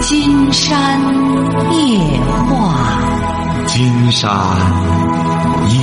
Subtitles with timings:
[0.00, 1.00] 金山
[1.74, 1.98] 夜
[2.48, 4.30] 话，金山
[5.68, 5.76] 夜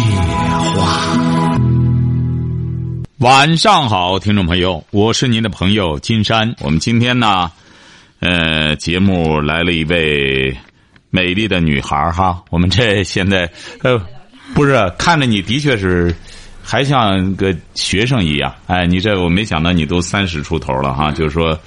[0.73, 1.17] 话。
[3.19, 6.55] 晚上好，听众朋友，我是您的朋友金山。
[6.61, 7.51] 我们今天呢，
[8.19, 10.55] 呃，节目来了一位
[11.09, 12.41] 美丽的女孩哈。
[12.49, 13.51] 我们这现在
[13.83, 14.01] 呃，
[14.53, 16.15] 不是看着你的确是
[16.63, 18.53] 还像个学生一样。
[18.67, 21.11] 哎，你这我没想到你都三十出头了哈。
[21.11, 21.59] 就是说，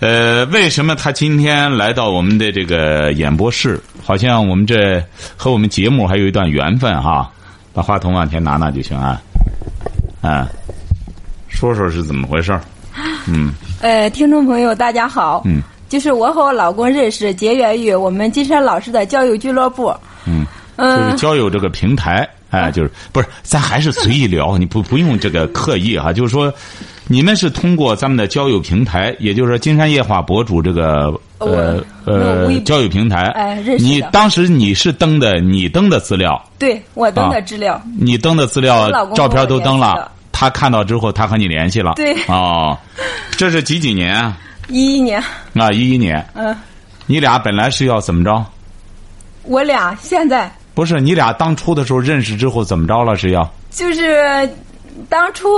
[0.00, 3.80] 呃，为什么他今天来到我们的这个演播室？
[4.04, 5.02] 好像我们这
[5.36, 7.30] 和我们节目还有一段缘分哈。
[7.74, 9.20] 把话筒往前拿拿就行啊。
[10.20, 10.48] 啊，
[11.48, 12.60] 说说是怎么回事儿？
[13.28, 15.42] 嗯呃，听众朋友，大家好。
[15.44, 15.60] 嗯。
[15.88, 19.94] 就是我和我老公认识，结缘于我们金山老师的交友俱乐部。
[20.26, 20.44] 嗯，
[20.76, 20.96] 嗯。
[20.96, 26.12] 就是交友这个平台，哎， 就是不是，咱还是随意聊，你不不用这个刻意哈。
[26.12, 26.52] 就是说，
[27.06, 37.80] 你们是通过咱们的交友平台，也就是说金山夜话博主这个呃呃交友平台，哎，认识的你当时你是登的，你登的资料，对我登的资料。
[37.98, 41.94] 你登的资料照片都登了他看到之后，他和你联系了。
[41.96, 42.78] 对 哦，
[43.32, 44.38] 这是几几年啊？
[44.68, 45.22] 一一年，
[45.54, 46.24] 啊，一一年。
[46.34, 46.54] 嗯，
[47.06, 48.44] 你俩本来是要怎么着？
[49.44, 53.16] 我俩现在不是你俩当初的时候认识之后怎么着了？
[53.16, 54.48] 是要就是
[55.08, 55.48] 当初。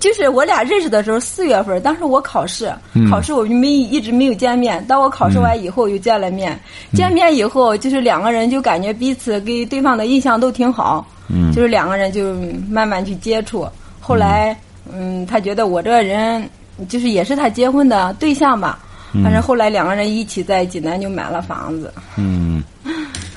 [0.00, 4.84] 就是我俩认识的时候，四月份，当时我考试，嗯考试我就没一直没有见面。
[4.86, 6.58] 当我考试完以后，又见了面。
[6.92, 11.06] 见面以后，就是两个人就感觉彼此给对方的印象都挺好。
[11.28, 12.34] 嗯就是两个人就
[12.68, 13.66] 慢慢去接触。
[14.00, 14.54] 后来，
[14.92, 16.46] 嗯，他觉得我这个人，
[16.88, 18.80] 就是也是他结婚的对象吧。
[19.22, 22.62] 反正后来两个人一起在济南就买了房子，嗯，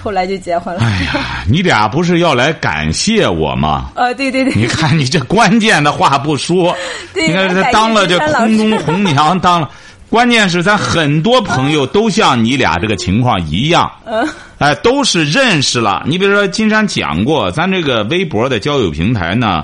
[0.02, 0.81] 后来就结婚了。
[0.81, 3.92] 哎呀，你俩不是要来感谢我吗？
[3.95, 6.75] 呃，对对对，你看你这关键的话不说，
[7.14, 9.69] 你看他当了这空中红娘， 当了。
[10.09, 16.03] 关键是咱很多朋友都像你俩这个情况一样，嗯哎，都是认识了。
[16.08, 19.63] 你比如说，金山讲过，咱这个微博的交友平台呢，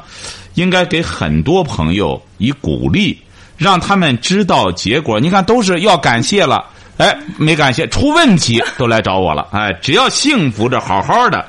[0.54, 3.18] 应该给很多朋友以鼓励，
[3.58, 5.20] 让他们知道结果。
[5.20, 6.64] 你看，都是要感谢了，
[6.98, 11.46] 哎，没感谢，出问题都来找我了，哎，只要幸福着好好的，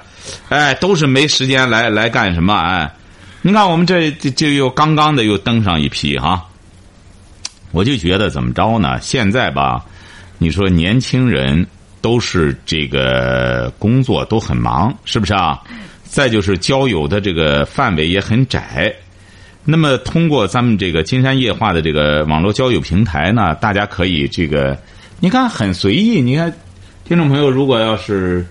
[0.48, 2.90] 哎，都是没时间来来干什么，哎，
[3.42, 6.44] 你看我们这这就又刚刚的又登上一批哈。
[7.72, 8.98] 我就觉得怎么着呢？
[9.00, 9.84] 现在吧，
[10.38, 11.66] 你说年轻人
[12.00, 15.60] 都是这个工作都很忙，是不是啊？
[16.04, 18.92] 再就是交友的这个范围也很窄。
[19.64, 24.78] 那么通过咱们这个金山夜话的这个网络交友平台呢，大家可以这个，
[25.18, 26.20] 你看很随意。
[26.20, 26.52] 你看，
[27.04, 28.46] 听众朋友，如果要是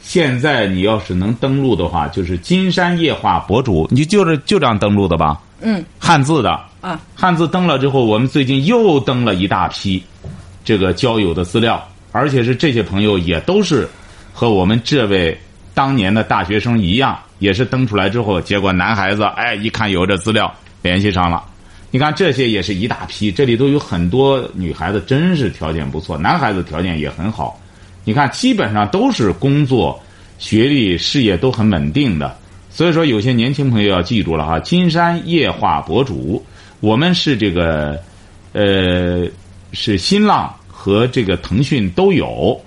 [0.00, 5.40] 现在你要是能登录的话，就是金山夜话博主，你就是就这样登录的吧？
[5.60, 6.58] 嗯汉字的。
[6.80, 10.02] 啊，汉字登了之后，我们最近又登了一大批
[10.64, 13.88] 这个交友的资料，而且是这些朋友也都是
[14.32, 15.36] 和我们这位
[15.74, 21.42] 当年的大学生一样，也是登出来之后，结果男孩子哎一看有这资料联系上了。
[21.96, 27.58] 你看这些也是一大批，这里都有很多女孩子真是条件不错，男孩子条件也很好。
[28.04, 29.98] 你看基本上都是工作、
[30.38, 32.36] 学历、事业都很稳定的。
[32.68, 36.44] 所以说，有些年轻朋友要记住了哈，金山夜话博主。
[36.80, 37.98] 我们是这个，
[38.52, 39.26] 呃，
[39.72, 42.60] 是新浪和这个腾讯都有，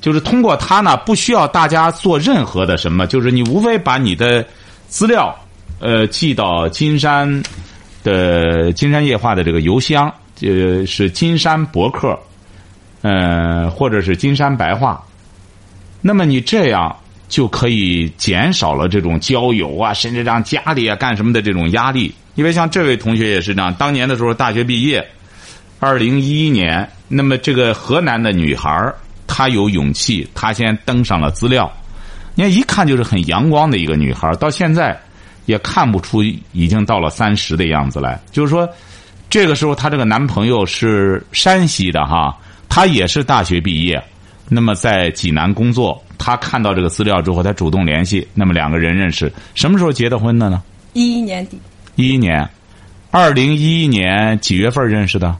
[0.00, 4.44] 就是通过它呢，不需要大家做任何的什么，就是你无非把你的
[4.88, 5.32] 资料，
[5.78, 7.40] 呃，寄到金山
[8.04, 12.16] 的金山夜话的这个邮箱，呃，是金山博客，
[13.02, 15.02] 呃，或者是金山白话，
[16.00, 16.94] 那么你这样
[17.28, 22.14] 就可以减少了这种交友啊，甚至让家里啊干什么的这种压力。
[22.34, 25.04] 因为像这位同学也是这样，当年的时候大学毕业，
[25.78, 28.92] 二零一一年，那么这个河南的女孩
[29.26, 31.72] 她有勇气，她先登上了资料，
[32.34, 35.00] 你看一看就是很阳光的一个女孩，到现在
[35.46, 38.20] 也看不出已经到了三十的样子来。
[38.30, 38.68] 就是说，
[39.28, 42.36] 这个时候她这个男朋友是山西的哈，
[42.68, 44.02] 他也是大学毕业，
[44.48, 46.00] 那么在济南工作。
[46.16, 50.62] 他看到这个资料之后，他主动联系，那么两个人认识，什么时候结的婚的呢？
[50.94, 51.58] 一一年底
[51.96, 52.48] 一一年，
[53.10, 55.36] 二零一一年几月份认识的？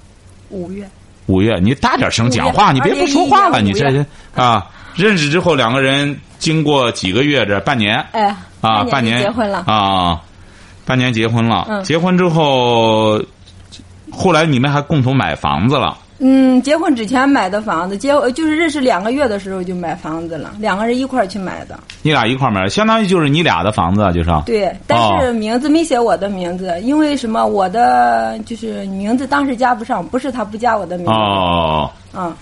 [0.51, 0.87] 五月，
[1.27, 4.05] 五月，你大点声讲话，你别不说话了，你这年
[4.35, 8.25] 啊，认识之后两个人经过几个月，这半年哎，
[8.61, 9.64] 啊，半半年结婚了。
[9.67, 10.20] 啊，
[10.85, 11.67] 半年结婚了。
[11.70, 13.19] 嗯结婚之后，
[14.12, 15.96] 后来你们还共同买房子了。
[16.19, 21.81] 嗯，结婚之前买的房子，结呃就是认识两个月的时候就买房子了，两个人一块儿去买的。
[22.02, 24.31] 你俩一块儿买，相当于就是你俩的房子啊，就是。
[24.44, 27.46] 对，但是名字没写我的名字，因为什么？
[27.46, 31.12] 我的就是名字当时加不上，不是他不加我的名字。
[31.12, 32.32] 哦，嗯，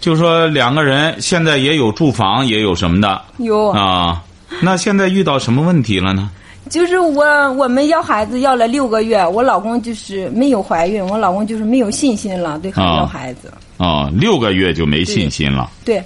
[0.00, 4.22] 就说两个人现在也有住房，也有什么的有，啊。
[4.60, 6.30] 那现在遇到什么问题了呢？
[6.68, 13.52] 就是我我们要孩子要了六个月，我老公就是没有怀孕，我老公就是没有信心了，对孩啊要孩子。
[13.78, 15.70] 哦，六个月就没信心了。
[15.84, 16.02] 对，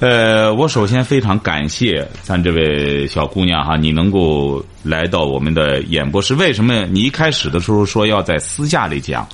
[0.00, 6.34] 呃，我首先非常感谢咱这位小姑娘哈，你能够来到我们的演播室。
[6.34, 9.26] 为什么你一开始的时候说要在私下里讲？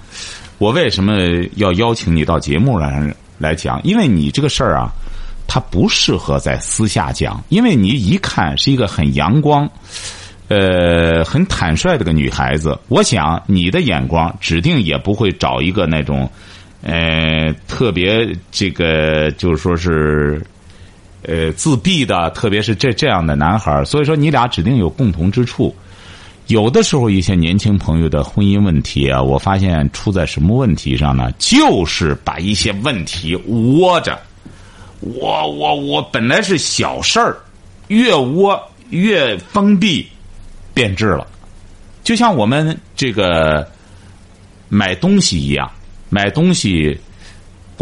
[0.62, 1.12] 我为什么
[1.56, 3.80] 要邀请你到节目来来讲？
[3.82, 4.92] 因为你这个事儿啊，
[5.48, 9.68] 它不适合在私下讲，因为你一看是一个很阳光。
[10.46, 16.30] 呃，很坦率的个女孩子，我想你的眼光指定也不会找一个那种，
[16.82, 20.40] 呃，特别这个就是说是，
[21.22, 25.74] 呃，自闭的，特别是这这样的男孩儿所以说你俩指定有共同之处。
[26.48, 31.32] 有的时候，一些年轻朋友的婚姻问题啊，我发现出在什么问题上呢？
[31.38, 34.18] 就是把一些问题窝着。
[35.00, 37.36] 我我我本来是小事儿，
[37.88, 38.60] 越窝
[38.90, 40.06] 越封闭，
[40.74, 41.26] 变质了。
[42.04, 43.66] 就像我们这个
[44.68, 45.70] 买东西一样，
[46.10, 46.98] 买东西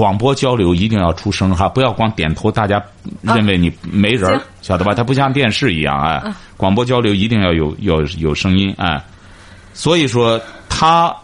[0.01, 2.83] 广播交流一定要出声哈，不要光点头，大家
[3.21, 4.95] 认为你没人儿、晓得吧？
[4.95, 9.05] 它不像电视一样啊，啊广播交流一定要有有有声音啊。
[9.75, 11.15] 所以说，它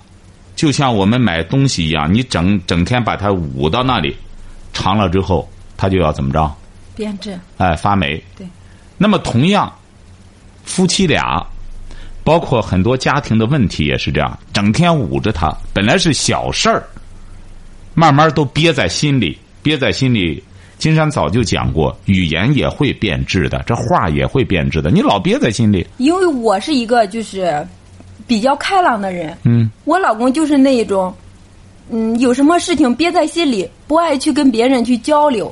[0.56, 4.14] 就像我们买东西一样，你整整天把它捂到那里，
[4.74, 6.54] 长了之后，它就要怎么着？
[6.94, 7.40] 变质。
[7.56, 8.22] 哎，发霉。
[8.36, 8.46] 对。
[8.98, 9.72] 那么同样，
[10.66, 11.42] 夫妻俩，
[12.22, 16.86] 包括很多家庭的问题也是这样，整天捂着它，本来是小事儿，
[17.96, 20.40] 慢慢都憋在心里，憋在心里。
[20.76, 24.90] 金山早就讲过，语言也会变质的，这话也会变质的。
[24.90, 27.66] 你老憋在心里，因为我是一个就是
[28.26, 31.12] 比较开朗的人，嗯，我老公就是那一种，
[31.88, 35.50] 嗯，有什么事情憋在心里，不爱去跟别人去交流。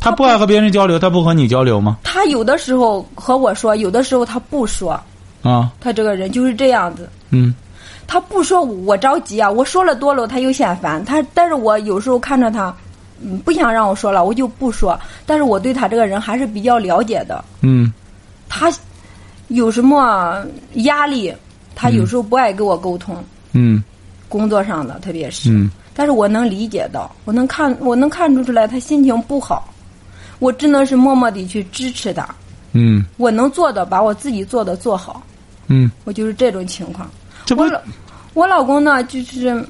[0.00, 1.98] 他不爱和别人交流，他不和你交流吗？
[2.02, 5.00] 他有的时候和我说，有的时候他不说。
[5.42, 7.54] 啊，他这个人就是这样子，嗯，
[8.06, 11.04] 他不说我着急啊，我说了多了他又嫌烦。
[11.04, 12.74] 他但是我有时候看着他，
[13.20, 14.98] 嗯，不想让我说了，我就不说。
[15.26, 17.44] 但是我对他这个人还是比较了解的。
[17.62, 17.92] 嗯，
[18.48, 18.72] 他
[19.48, 20.44] 有什么
[20.74, 21.34] 压力，
[21.74, 23.16] 他有时候不爱跟我沟通，
[23.52, 23.82] 嗯，
[24.28, 25.50] 工作上的特别是。
[25.50, 29.68] 嗯，但是我能理解到，我能看，我能看出出来他心情不好，
[30.38, 32.28] 我只能是默默地去支持他。
[32.72, 35.22] 嗯，我能做的，把我自己做的做好。
[35.68, 37.10] 嗯，我就是这种情况。
[37.46, 37.80] 这不我老
[38.34, 39.64] 我老公呢，就是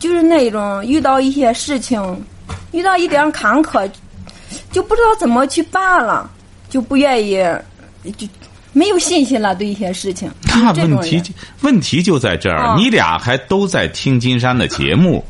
[0.00, 2.24] 就是那种遇到一些事情，
[2.72, 3.90] 遇到一点坎坷，
[4.70, 6.30] 就不知道怎么去办了，
[6.70, 7.44] 就不愿意，
[8.16, 8.26] 就
[8.72, 10.30] 没有信心了对一些事情。
[10.46, 11.32] 那问题就
[11.62, 15.24] 问题就在这儿，啊你俩还都在听金山的节目，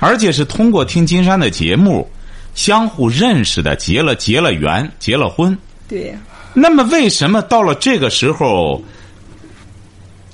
[0.00, 2.08] 而且是通过听金山的节目
[2.54, 5.56] 相互认识的，结了结了缘，结了婚。
[5.88, 6.16] 对，
[6.54, 8.80] 那么为什么到了这个时候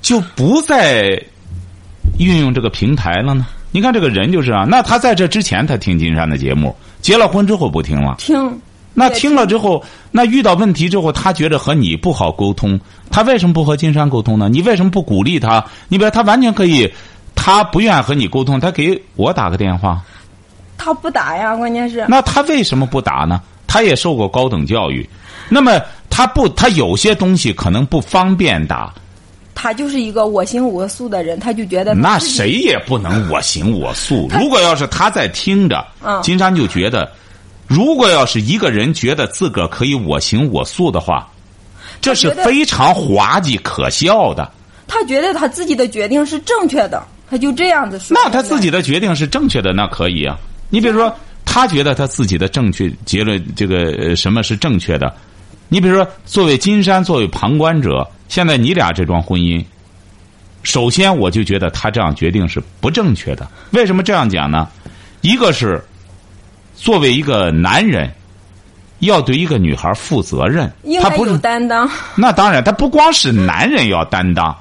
[0.01, 1.23] 就不再
[2.19, 3.47] 运用这个平台了呢？
[3.71, 8.17] 你看这个人就是啊，那他在这之前他听金山的节目，结了婚之后不听了。
[8.19, 8.61] 听
[8.95, 12.81] 那听了之后，那遇到问题之后，他觉得和你不好沟通，
[13.11, 14.49] 他为什么不和金山沟通呢？
[14.49, 15.65] 你为什么不鼓励他？
[15.89, 16.91] 你比如他完全可以，
[17.35, 20.03] 他不愿和你沟通，他给我打个电话。
[20.77, 23.41] 他不打呀，关键是那他为什么不打呢？
[23.67, 25.09] 他也受过高等教育，
[25.49, 25.79] 那么
[26.09, 28.93] 他不，他有些东西可能不方便打，
[29.61, 34.29] 他就是一个我行我素的人，他就觉得那谁也不能我行我素。
[34.39, 37.11] 如果要是他在听着，嗯金山就觉得，
[37.67, 41.29] 如果要是一个人觉得自个儿可以我行我素的话，
[42.01, 44.49] 这是非常滑稽可笑的。
[44.87, 48.17] 他觉得他自己的决定是正确的，他就这样子说。
[48.17, 50.39] 那他自己的决定是正确的，那可以啊。
[50.71, 51.13] 你比如说，
[51.45, 55.13] 他觉得他自己的正确结论，这个呃什么是正确的？
[55.69, 59.65] 你比如说，作为金山，作为旁观者，现在你俩这桩婚姻，
[60.63, 63.49] 首先我就觉得他这样决定是不正确的。
[63.71, 64.69] 为什么这样讲呢？
[65.23, 65.83] 一个是
[66.77, 68.09] 作为一个男人，
[69.01, 70.71] 要对一个女孩负责任
[71.03, 71.91] 他不是担当。
[72.15, 74.57] 那当然，他不光是男人要担当。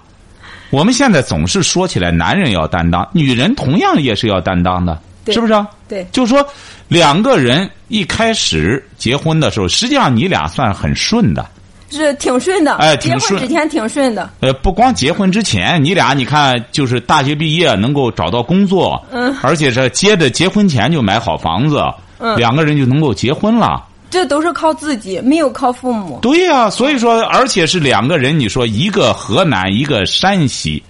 [0.70, 5.68] 我们现在总是说起来，男人要担当，女人同样也是要担当的，是不是啊？
[5.88, 6.46] 对就是说，
[6.88, 11.48] 两个人一开始结婚的时候，实际上你俩算很顺的。
[11.90, 21.82] 是挺顺的，哎挺顺结婚之前挺顺的，呃，不光结婚之前，你俩你看，就是大学毕业能够找到工作，嗯而且是接着结婚前就买好房子，
[22.20, 23.84] 嗯两个人就能够结婚了。
[24.10, 26.20] 这都是靠自己，没有靠父母。
[26.22, 30.82] 对呀、所以说，而且是两个人，你说一个河南，一个山西，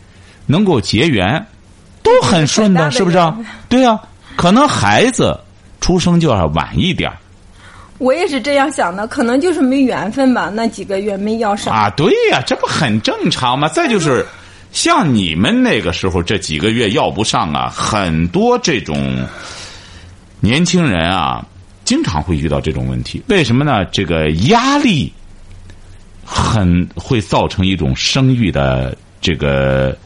[0.46, 1.44] 能够结缘，
[2.04, 3.36] 都很顺的，是不是啊？
[3.68, 4.00] 对呀、
[4.36, 5.36] 可能孩子
[5.82, 7.18] 出生就要晚一点儿
[7.98, 11.74] 我也是这样想的，可能就是没缘分吧，那几个月没要上。
[11.74, 11.90] 啊。
[11.92, 13.68] 对呀、这不很正常吗？
[13.70, 14.26] 再就是，
[14.72, 19.26] 像你们那个时候这几个月要不上啊，很多这种
[20.40, 21.46] 年轻人啊，
[21.86, 23.22] 经常会遇到这种问题。
[23.28, 23.84] 为什么呢？
[23.86, 25.12] 这个压力
[26.24, 29.98] 很会造成一种生育的这个。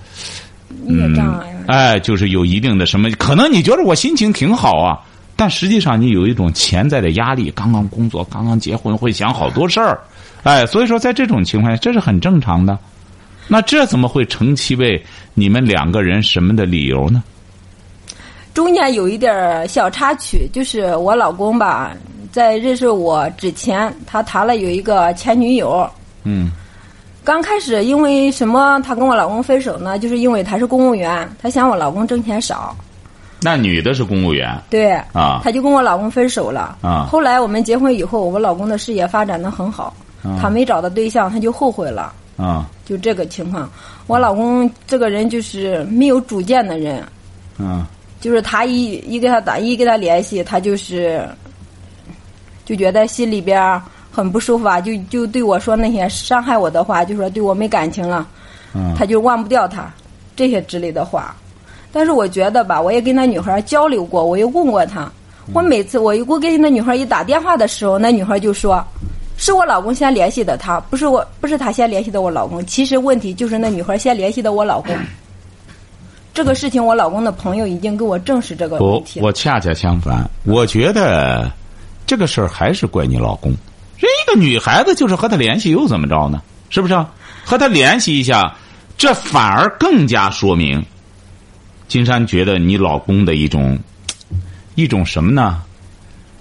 [0.88, 1.54] 业障碍。
[1.68, 4.98] 哎，就是有一定的什么，可能你觉得我心情挺好啊，
[5.42, 7.52] 但实际上你有一种潜在的压力。
[7.56, 10.00] 刚刚工作，刚刚结婚，会想好多事儿，
[10.44, 12.78] 哎，所以说在这种情况下，这是很正常的。
[13.48, 17.24] 那这怎么会成其为你们两个人什么的理由呢？
[18.54, 21.92] 中间有一点小插曲，就是我老公吧，
[22.32, 25.90] 在认识我之前，他谈了有一个前女友。
[26.24, 26.52] 嗯
[27.24, 29.98] 刚开始因为什么他跟我老公分手呢？
[29.98, 32.78] 就是因为他是公务员，他嫌我老公挣钱少，
[33.42, 34.56] 那女的是公务员。
[34.70, 35.42] 对，啊。
[35.44, 36.78] 她就跟我老公分手了。
[36.82, 37.08] 啊。
[37.10, 39.94] 后来我们结婚以后，我老公的事业发展的很好，
[40.40, 42.14] 他没找到对象，他就后悔了。
[42.38, 42.70] 啊。
[42.86, 43.70] 就这个情况，
[44.08, 47.04] 我老公这个人就是没有主见的人，
[47.58, 47.88] 啊。
[48.20, 51.28] 就是他一一给他打一跟他联系，他就是
[52.64, 53.82] 就觉得心里边
[54.12, 58.28] 很不舒服啊，就就对我说那些伤害我的话，就说对我没感情了，
[58.76, 59.92] 嗯他就忘不掉他
[60.36, 61.36] 这些之类的话。
[61.92, 65.12] 但是我觉得吧，我也跟那女孩交流过，我也问过她，
[65.54, 68.84] 我每次我我给那女孩一打电话的时候，那女孩就说。
[69.38, 72.64] 是我老公先联系的她，不是我，不是她先联系的我老公。
[72.68, 74.96] 其实问题就是那女孩先联系的我老公。
[76.32, 79.26] 这个事情，我老公的朋友已经给我证实这个问题，了。
[79.26, 81.52] 我恰恰相反，我觉得
[82.06, 83.50] 这个事儿还是怪你老公。
[83.98, 86.40] 人一个女孩子就是和他联系又怎么着呢？
[86.70, 87.10] 是不是、啊？
[87.44, 88.56] 和他联系一下，
[88.96, 90.86] 这反而更加说明，
[91.92, 93.78] 金山觉得你老公的一种
[94.76, 95.62] 一种什么呢？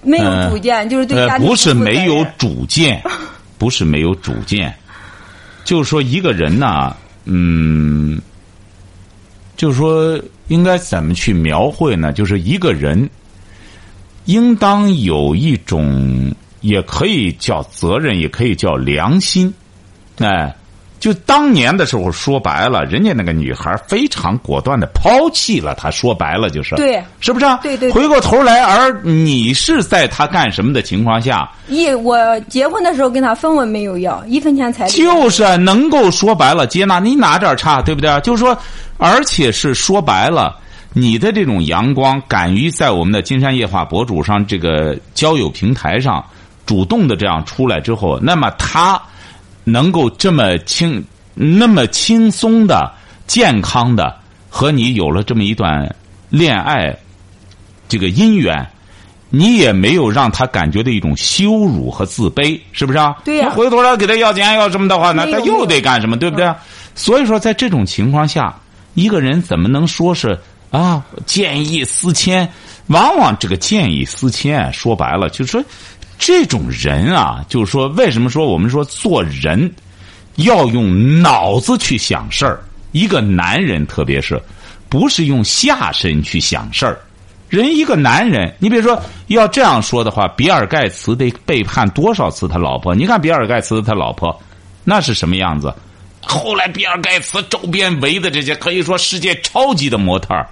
[0.01, 3.03] 没有主见，就是对家呃，庭不是没有主见，
[3.59, 4.73] 不是没有主见，
[5.65, 8.21] 就是说一个人呐，嗯，
[9.57, 10.17] 就是说
[10.47, 12.13] 应该怎么去描绘呢？
[12.13, 13.09] 就是一个人
[14.23, 19.53] 应当有一种，也可以叫责任，也可以叫良心，
[20.19, 20.55] 哎。
[21.01, 25.89] 就当年的时候，说白了，人家那个女孩非常果断的抛弃了他。
[25.89, 27.59] 说白了就是，对是不是、啊？
[27.63, 34.91] 对对对回过头来，而你是在他干什么的情况下，一我结婚的时候跟他分文没有要，一分钱彩礼。
[34.91, 38.21] 就是啊能够说白了接纳你哪点差，对不对？
[38.21, 38.55] 就是说，
[38.97, 40.55] 而且是说白了，
[40.93, 46.23] 你的这种阳光，敢于在我们的金山夜话博主上这个交友平台上
[46.67, 49.01] 主动的这样出来之后，那么他
[49.63, 51.03] 能够这么轻、
[51.33, 52.91] 那么轻松的、
[53.27, 54.15] 健康的
[54.49, 55.93] 和你有了这么一段
[56.29, 56.95] 恋爱
[57.87, 58.67] 这个姻缘。
[59.33, 63.15] 你也没有让他感觉到一种羞辱和自卑，是不是啊？
[63.23, 66.53] 对呀那回头来给他要钱要什么的话，那他又得干什么，对不对？
[66.95, 68.53] 所以说，在这种情况下，
[68.93, 70.37] 一个人怎么能说是
[70.69, 72.45] 啊见异思迁？
[72.87, 75.63] 往往这个见异思迁，说白了就是说，
[76.21, 79.73] 这种人啊，就是说，为什么说我们说做人
[80.35, 82.61] 要用脑子去想事儿？
[82.91, 84.39] 一个男人，特别是
[84.87, 87.01] 不是用下身去想事儿。
[87.49, 92.93] 人一个男人，你比如说要这样说的话，比尔盖茨得背叛多少次他老婆？
[92.93, 94.39] 你看比尔盖茨他老婆，
[94.83, 95.73] 那是什么样子？
[96.21, 100.47] 后来比尔盖茨周边围的这些可以说世界超级的模特儿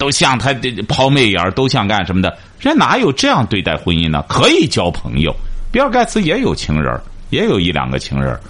[0.00, 2.34] 都向他这抛媚眼都像干什么的？
[2.58, 4.24] 人哪有这样对待婚姻呢？
[4.30, 5.30] 可以交朋友，
[5.70, 8.40] 比尔盖茨也有情人也有一两个情人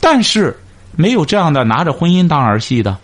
[0.00, 0.58] 但是
[0.96, 2.96] 没有这样的拿着婚姻当儿戏的，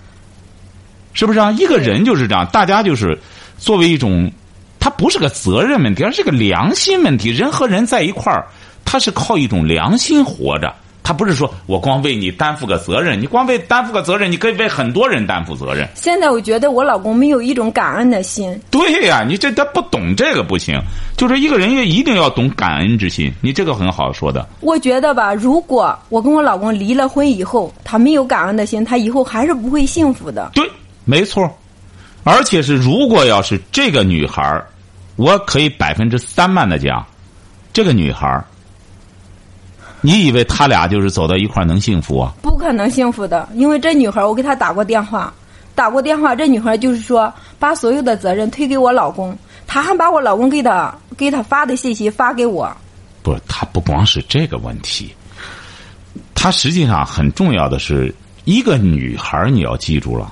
[1.12, 1.52] 是不是啊？
[1.52, 3.18] 一个人就是这样，大家就是
[3.58, 4.32] 作为一种，
[4.80, 7.28] 他不是个责任问题，而是个良心问题。
[7.28, 8.46] 人和人在一块儿，
[8.82, 10.74] 他是靠一种良心活着。
[11.04, 15.86] 他不是说我光为你担负个责任，你光为担负个责任，你可以为很多人担负责任。
[15.94, 20.80] 现在我觉得我老公没有一种感恩的心，对呀、你这他不懂这个不行。
[21.16, 24.48] 就是一个人也一定要懂感恩之心，你这个很好说的。
[24.60, 30.50] 我觉得吧，如果我跟我老公离了婚以后，他没有感恩的心，他以后还是不会幸福的。
[30.54, 30.68] 对，
[31.04, 31.48] 没错。
[32.24, 34.58] 而且是，如果要是这个女孩
[35.16, 37.06] 我可以百分之三万的讲，
[37.74, 38.42] 这个女孩儿
[40.06, 42.34] 你以为他俩就是走到一块能幸福啊？
[42.42, 45.32] 不可能幸福的，因为这女孩，我给她打过电话，
[45.74, 49.34] 打过电话，这女孩就是说把所有的责任推给我老公，
[49.66, 52.70] 她还把我老公给她给她发的信息发给我。
[53.22, 55.10] 不是，他不光是这个问题，
[56.34, 60.30] 她实际上很重要的是，一个女孩你要记住了，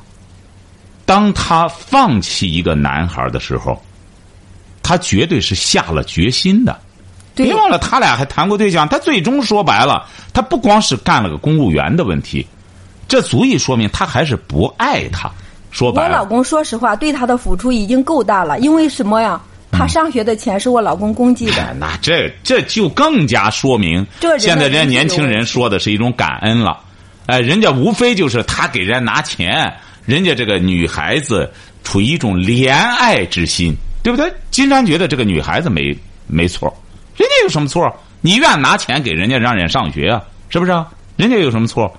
[1.07, 3.83] 当她放弃一个男孩的时候，
[4.83, 6.79] 她他绝对是下了决心的。
[7.35, 8.89] 对别忘了，他俩还谈过对象。
[8.89, 12.47] 他最终说白了，他不光是干了个公务员的问题，
[13.09, 15.31] 这足以说明他还是不爱他。
[15.71, 18.59] 说白了，我老公说实话，对他的付出已经够大了。
[18.59, 19.41] 因为什么呀？
[19.75, 21.63] 他上学的钱是我老公公积的。
[21.63, 26.79] 哎那这这就更加说明这现在人家年轻人说的是一种感恩了。
[27.25, 29.73] 哎，人家无非就是他给人家拿钱，
[30.05, 31.51] 人家这个女孩子
[31.83, 34.31] 处于一种怜爱之心，对不对？
[34.51, 35.97] 金山觉得这个女孩子没
[36.27, 36.71] 没错，
[37.23, 37.89] 人家有什么错？
[38.21, 40.89] 你愿拿钱给人家让人上学啊，是不是啊？
[41.17, 41.93] 人家有什么错？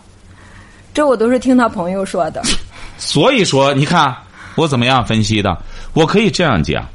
[0.93, 2.43] 这我都是听他朋友说的。
[2.99, 4.13] 所以说，你看
[4.55, 5.57] 我怎么样分析的？
[5.93, 6.85] 我可以这样讲，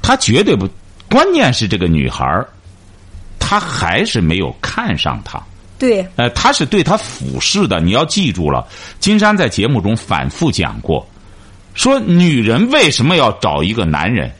[0.00, 0.68] 他绝对不，
[1.10, 2.46] 关键是这个女孩儿，
[3.40, 5.42] 她还是没有看上他。
[5.76, 8.64] 对，呃，他是对他俯视的，你要记住了。
[9.00, 11.04] 金山在节目中反复讲过，
[11.74, 14.30] 说女人为什么要找一个男人？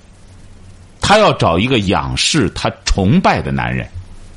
[1.03, 3.87] 她要找一个仰视、她崇拜的男人。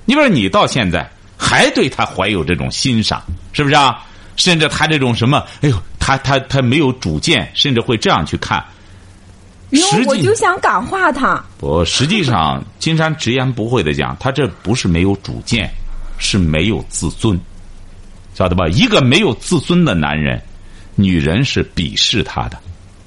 [0.03, 3.21] 你比如说你到现在还对他怀有这种欣赏，
[3.53, 4.03] 是不是啊？
[4.35, 8.61] 甚至他这种什么，哎呦，他他他没有主见，甚至会这样去看。
[9.69, 11.41] 因为我就想感化他。
[11.61, 15.69] 我实际上，金山直言不讳的讲，他这不是没有主见，
[16.17, 17.39] 是没有自尊，
[18.33, 18.67] 晓得吧？
[18.67, 20.41] 一个没有自尊的男人，
[20.95, 22.59] 女人是鄙视他的。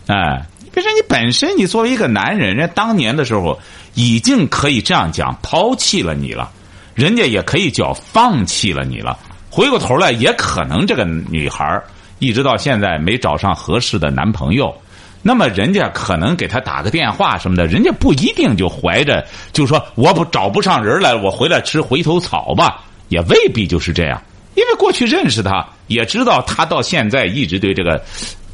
[0.07, 3.59] 哎，你别说你本身，你作为一个男人，人家当年的时候
[3.95, 6.51] 已经可以这样讲，抛弃了你了，
[6.95, 9.19] 人家也可以叫放弃了你了。
[9.49, 11.83] 回过头来，也可能这个女孩
[12.19, 14.75] 一直到现在没找上合适的男朋友。
[15.23, 24.23] 那么人家可能给他打个电话什么的，人家不一定就怀着就说我不找不上人来，我回来吃回头草吧，也未必就是这样。
[24.55, 28.03] 因为过去认识他，也知道他到现在一直对这个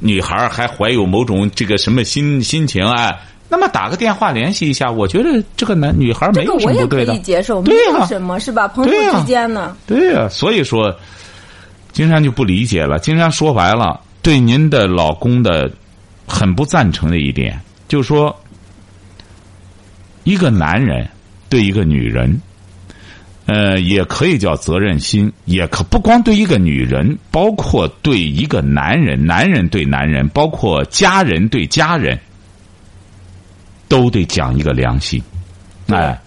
[0.00, 3.14] 女孩还怀有某种这个什么心心情啊。
[3.46, 7.18] 那么打个电话联系一下，我觉得这个男女孩没有什这个我也可以。
[7.20, 8.66] 接受，没有什么是吧？
[8.66, 10.92] 朋友之间呢，对呀、所以说，
[11.92, 12.98] 金山就不理解了。
[12.98, 15.70] 金山说白了，对您的老公的
[16.26, 18.34] 很不赞成的一点，就是说，
[20.24, 21.06] 一个男人
[21.48, 22.40] 对一个女人，
[23.46, 32.18] 呃，也可以叫责任心，也可不光对一个女人，包括对一个男人，男人对男人，包括家人对家人，
[33.86, 35.22] 都得讲一个良心。
[35.88, 36.18] 哎，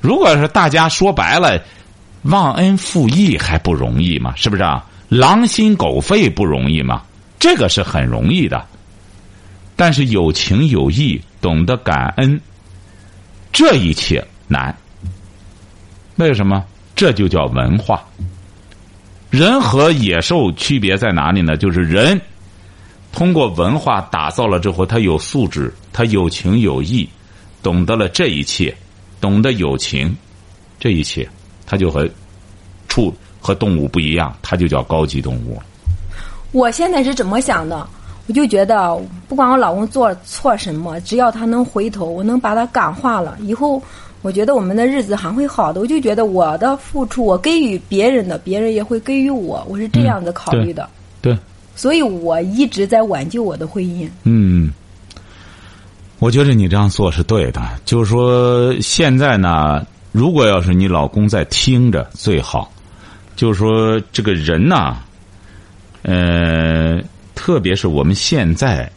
[0.00, 1.62] 如果是大家说白了，
[2.22, 4.34] 忘恩负义还不容易吗？
[4.34, 4.84] 是不是啊？
[5.08, 7.04] 狼心狗肺不容易吗？
[7.38, 8.66] 这个是很容易的，
[9.76, 12.40] 但是有情有义，懂得感恩，
[13.52, 14.74] 这一切难。
[16.16, 16.64] 为什么？
[16.94, 18.02] 这就叫文化。
[19.30, 21.56] 人和野兽区别在哪里呢？
[21.56, 22.20] 就是人
[23.12, 27.08] 通过文化打造了之后，他有素质，他有情有义，
[27.62, 28.72] 懂得了这一切，
[29.20, 30.16] 懂得友情，
[30.78, 31.28] 这一切，
[31.66, 32.08] 他就和
[32.86, 35.60] 畜和动物不一样，他就叫高级动物。
[36.52, 37.84] 我现在是怎么想的？
[38.26, 38.96] 我就觉得，
[39.28, 43.82] 不管我老公做错什么，只要他能回头，我能把他感化了，以后
[44.24, 45.82] 我觉得我们的日子还会好的。
[45.82, 50.88] 我就觉得我的付出，我给予别人的，别人也会给予我，我是这样子考虑的。
[51.20, 51.36] 对，
[51.76, 54.08] 所以我一直在挽救我的婚姻。
[54.22, 54.72] 嗯，
[56.20, 57.60] 我觉得你这样做是对的。
[57.84, 62.72] 就是说，现在呢，如果要是你老公在听着，最好。
[63.36, 64.96] 就是说，这个人呐，
[66.00, 66.98] 呃，
[67.34, 68.90] 特别是我们现在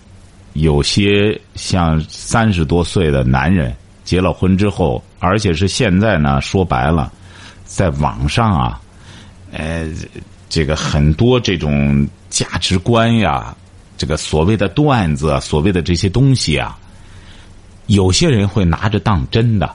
[0.54, 3.76] 有些像三十多岁的男人
[4.08, 7.12] 结了婚之后，而且是现在呢，说白了，
[7.66, 8.80] 在网上啊，
[9.52, 9.86] 呃，
[10.48, 13.54] 这个很多这种价值观呀，
[13.98, 16.80] 这个所谓的段子啊，所谓的这些东西啊，
[17.88, 19.70] 有些人会拿着当真的。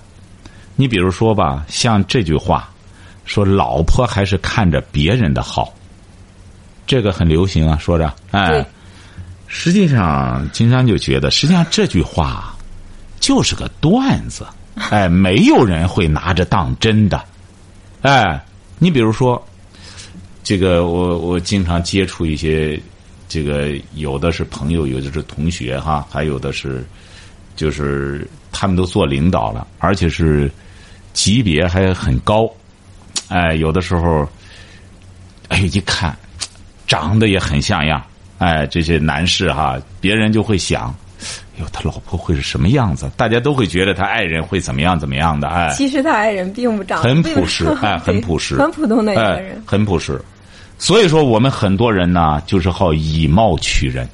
[0.77, 2.71] 你比如说吧，像这句话，
[3.27, 5.75] 说老婆还是看着别人的好，
[6.87, 8.66] 这个很流行啊，说着，哎，
[9.47, 12.57] 实际上金山就觉得，实际上这句话
[13.22, 14.44] 就是个段子，
[14.90, 17.24] 哎，没有人会拿着当真的，
[18.00, 18.44] 哎，
[18.80, 19.40] 你比如说，
[20.42, 22.78] 这个我我经常接触一些，
[23.28, 26.85] 这个有的是朋友，有的是同学哈，还有的是，
[27.54, 30.50] 就是他们都做领导了，而且是
[31.12, 32.50] 级别还很高，
[33.28, 34.28] 哎，有的时候，
[35.46, 36.16] 哎，一看
[36.88, 38.02] 长得也很像样，
[38.38, 40.92] 哎，这些男士哈，别人就会想，
[41.62, 43.11] 哟，他老婆会是什么样子？
[43.16, 49.62] 大家都会觉得他爱人会怎么样怎么样的，哎，其实他爱人并不长很朴实，哎，很朴实， 很普通的一个哎人。
[49.66, 50.20] 很朴实。
[50.79, 54.09] 所以说，我们很多人呢，就是好以貌取人，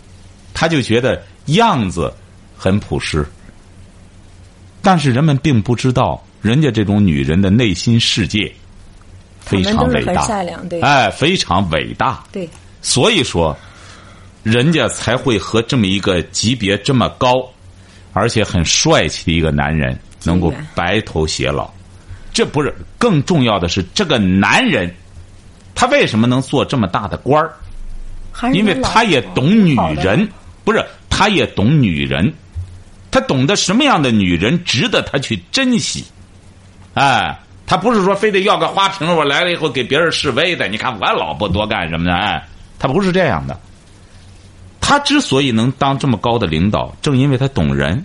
[0.52, 2.12] 他就觉得样子
[2.56, 3.24] 很朴实，
[4.82, 8.52] 但是人们并不知道，人家这种女人的内心世界
[9.40, 12.46] 非常伟大，善良，对，哎，非常伟大，对。
[12.82, 13.56] 所以说，
[14.50, 17.48] 人家才会和这么一个级别这么高，
[18.12, 21.70] 而且很帅气的一个男人能够白头偕老。
[22.32, 24.92] 这不是更重要的是，这个男人
[25.74, 27.52] 他为什么能做这么大的官儿？
[28.52, 30.28] 因为他也懂女人，
[30.64, 32.32] 不是他也懂女人，
[33.10, 36.04] 他懂得什么样的女人值得他去珍惜。
[36.94, 40.68] 哎，他不是说非得要个花瓶，我来了以后给别人示威的。
[40.68, 42.14] 你看我老婆多干什么的？
[42.14, 42.46] 哎，
[42.78, 43.58] 他不是这样的。
[44.88, 48.02] 他之所以能当这么高的领导，正因为他懂人，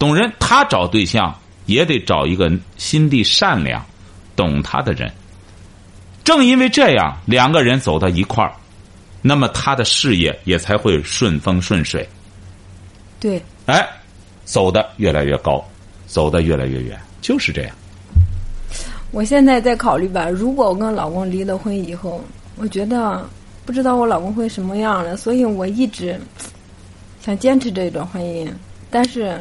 [0.00, 0.32] 懂人。
[0.40, 1.32] 他找对象
[1.66, 3.80] 也得找一个心地善良、
[4.34, 5.08] 懂他的人。
[6.24, 8.52] 正因为这样，两个人走到一块儿。
[9.22, 12.04] 那么他的事业也才会顺风顺水。
[13.20, 13.40] 对。
[13.66, 13.88] 哎，
[14.44, 15.64] 走的越来越高，
[16.08, 17.72] 走的越来越远，就是这样。
[19.12, 22.24] 我现在在考虑吧，如果我跟老公离了婚以后，
[22.56, 23.24] 我觉得
[23.64, 26.20] 不知道我老公会什么样的，所以我一直
[27.24, 28.48] 想坚持这段婚姻，
[28.90, 29.40] 但是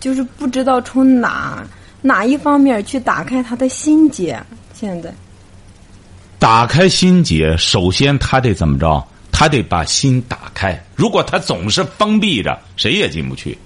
[0.00, 1.66] 就是不知道从哪
[2.02, 4.40] 哪一方面去打开他的心结，
[4.74, 5.12] 现在。
[6.38, 9.02] 打开心结，首先他得怎么着？
[9.32, 10.78] 他得把心打开。
[10.94, 13.56] 如果他总是封闭着，谁也进不去，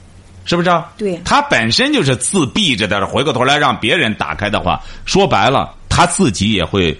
[0.44, 0.70] 是不是？
[0.96, 1.20] 对。
[1.24, 6.96] 他本身就是自闭着的，回过头来让别人打开的话，说白了，他自己也会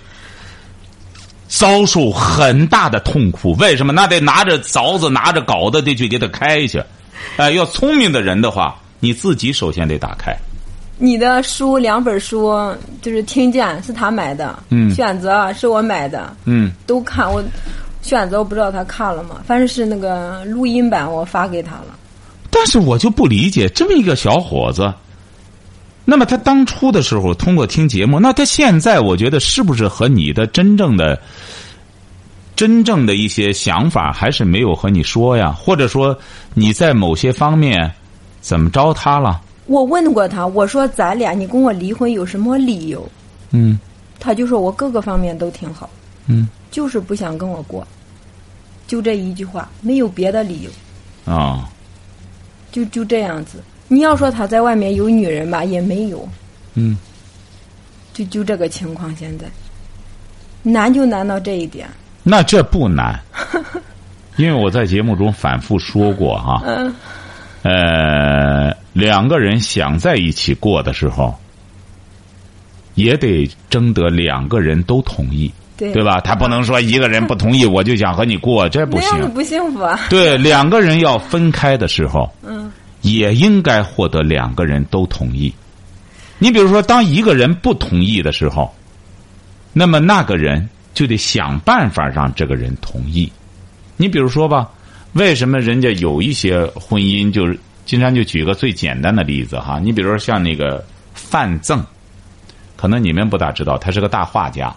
[1.50, 3.52] 遭受很大的痛苦。
[3.54, 3.92] 为什么？
[3.92, 6.82] 那得拿着凿子，拿着镐子，得去给他开去。
[7.36, 10.34] 哎，要聪明的人的话，你自己首先得打开。
[10.96, 12.54] 你的书两本书
[13.02, 17.42] 就是听见是他买的，嗯，选择是我买的，嗯，都看我
[18.00, 19.40] 选择我不知道他看了吗？
[19.46, 21.96] 反正是那个录音版我发给他了。
[22.50, 24.92] 但是我就不理解这么一个小伙子，
[26.04, 31.20] 那么他当初的时候通过听节目，那他现在我觉得是不是和你的真正的
[32.56, 35.52] 真正的一些想法还是没有和你说呀？
[35.52, 36.18] 或者说
[36.54, 37.90] 你在某些方面
[38.40, 39.40] 怎么着他了？
[39.66, 43.08] 我问过他，我说咱俩你跟我离婚有什么理由？
[43.52, 43.78] 嗯，
[44.18, 45.88] 他就说我各个方面都挺好，
[46.26, 47.86] 嗯，就是不想跟我过，
[48.86, 51.32] 就这一句话，没有别的理由。
[51.32, 51.68] 啊，
[52.72, 53.62] 就就这样子。
[53.92, 56.26] 你要说他在外面有女人吧，也没有。
[56.74, 56.96] 嗯，
[58.14, 59.46] 就就这个情况，现在
[60.62, 61.88] 难就难到这一点。
[62.22, 63.18] 那这不难，
[64.36, 66.62] 因为我在节目中反复说过哈。
[66.64, 66.94] 嗯。
[67.62, 71.34] 呃，两个人想在一起过的时候，
[72.94, 76.20] 也得征得两个人都同意，对对吧？
[76.20, 80.00] 他不能说一个人不同意， 我就想和你过，这不行，不幸福啊。
[80.08, 82.72] 对，两个人要分开的时候，嗯，
[83.02, 85.52] 也应该获得两个人都同意。
[86.38, 88.74] 你比如说，当一个人不同意的时候，
[89.72, 93.30] 那么那个人就得想办法让这个人同意。
[93.96, 94.70] 你比如说吧。
[95.14, 97.58] 为什么人家有一些婚姻就是？
[97.84, 101.84] 金山就举个最简单的例子哈，你比如说像那个范赠，
[102.76, 104.72] 可能你们不大知道，他是个大画家，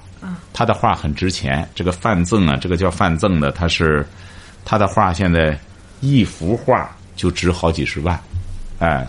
[0.52, 1.70] 他的画很值钱。
[1.76, 4.04] 这个范赠啊，这个叫范赠的，他是
[4.66, 5.56] 他的画现在
[6.02, 8.19] 一幅画就值好几十万，
[8.80, 9.08] 哎，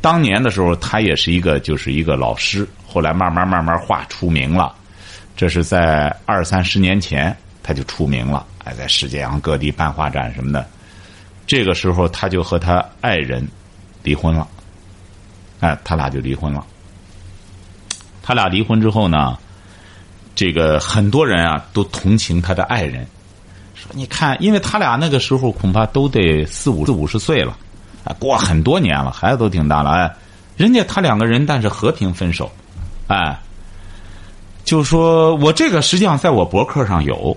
[0.00, 4.74] 当年的时候他也是一个就是一个老师，后来慢慢慢慢画出名了，
[5.36, 8.46] 这是在二三十年前他就出名了。
[8.64, 10.66] 哎在世界上各地办画展什么的，
[11.46, 13.46] 这个时候他就和他爱人
[14.02, 14.46] 离婚了，
[15.60, 16.64] 哎，他俩就离婚了。
[18.22, 19.36] 他俩离婚之后呢，
[20.34, 23.06] 这个很多人啊都同情他的爱人，
[23.92, 27.56] 你看，因为他俩那个时候恐怕都得四五四五十岁了，
[28.04, 30.14] 啊，过很多年了，孩子都挺大了，哎，
[30.56, 32.50] 人家他两个人但是和平分手，
[33.08, 33.38] 哎，
[34.64, 37.36] 就说我这个实际上在我博客上有。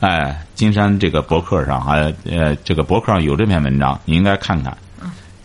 [0.00, 4.76] 哎，金山这个博客上还呃，这个博客上有这篇文章，你应该看看。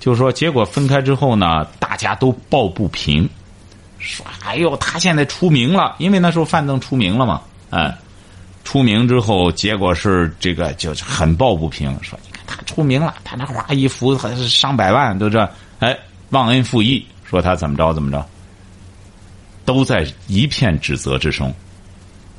[0.01, 3.29] 就是说，结果分开之后呢，大家都抱不平，
[3.99, 7.95] 说：“哎呦，他现在出名了，因为那时候范增出名了嘛。”哎，
[8.63, 15.97] 出名之后，结果是这个就很抱不平，说：“你看他出名了，他那画一幅还是上百万，都这哎
[16.29, 18.25] 忘恩负义，说他怎么着怎么着，
[19.65, 21.53] 都在一片指责之中。”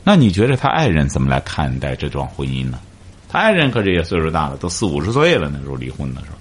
[0.02, 2.78] 那你觉得他爱人怎么来看待这桩婚姻呢？
[3.28, 6.36] 他爱人可是也岁数大了，都四五十岁了，那时候离婚的时候。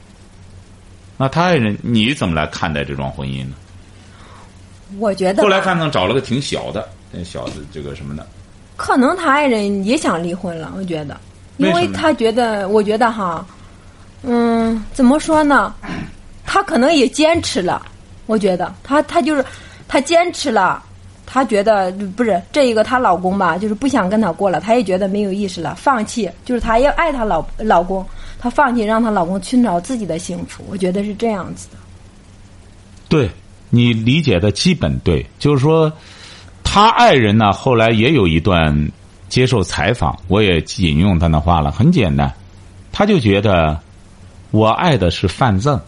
[1.18, 3.56] 那他爱人你怎么来看待这桩婚姻呢？
[4.98, 8.26] 我觉得后来范增找了个挺小的，那小的这个什么的。
[8.80, 11.20] 可能他爱人也想离婚了，我觉得，
[11.58, 13.46] 因为他觉得，我觉得哈，
[14.24, 15.76] 嗯，怎么说呢？
[16.46, 17.86] 他可能也坚持了，
[18.26, 19.44] 我觉得他他就是
[19.86, 20.82] 他坚持了，
[21.26, 28.04] 她觉得不是这一个她老公吧，就是不想跟她过了，她也觉得没有意思了，放弃，就是她要爱她老老公，
[28.39, 31.78] 她放弃让她老公寻找自己的幸福，我觉得是这样子的。
[33.10, 33.30] 对
[33.70, 35.92] 你理解的基本对，就是说，
[36.72, 38.92] 他爱人呢后来也有一段
[39.28, 42.32] 接受采访，我也引用他的话了，很简单，
[42.92, 43.76] 他就觉得
[44.52, 45.82] 我爱的是范增。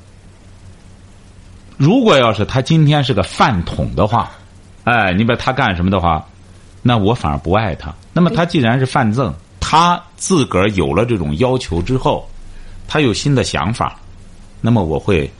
[1.77, 4.31] 如果要是他今天是个饭桶的话，
[4.83, 6.25] 哎，你把他干什么的话，
[6.81, 7.93] 那我反而不爱他。
[8.11, 12.27] 那么他既然是范增，他自个儿有了这种要求之后，
[12.87, 13.95] 他有新的想法，
[14.59, 15.31] 那么我会。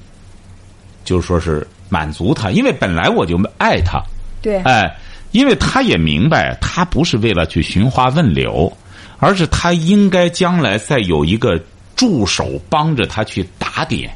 [1.03, 3.99] 就是说是满足他，因为本来我就爱他，
[4.39, 4.95] 对，哎，
[5.31, 8.71] 因为他也明白，他不是为了去寻花问柳，
[9.19, 11.61] 而是他应该将来再有一个
[11.95, 14.11] 助手帮着他去打点。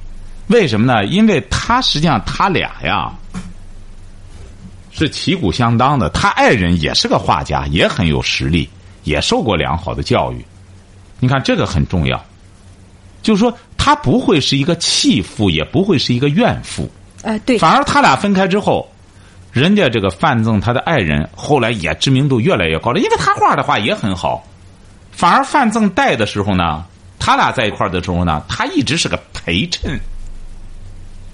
[0.47, 1.05] 为什么呢？
[1.05, 3.11] 因为他实际上他俩呀
[4.91, 8.69] 是旗鼓相当的，他爱人也是个画家，也很有实力，
[9.03, 10.45] 也受过良好的教育。
[11.19, 12.23] 你看这个很重要，
[13.21, 13.55] 就是说。
[13.77, 16.89] 他不会是一个弃妇，也不会是一个怨妇。
[17.21, 17.55] 哎，对。
[17.59, 18.91] 反而他俩分开之后，
[19.55, 24.45] 人家这个范增他的爱人后来也知名度越来越高了，因为他画的画也很好。
[25.13, 26.83] 反而范增带的时候呢，
[27.17, 29.97] 他俩在一块儿的时候呢，他一直是个陪衬。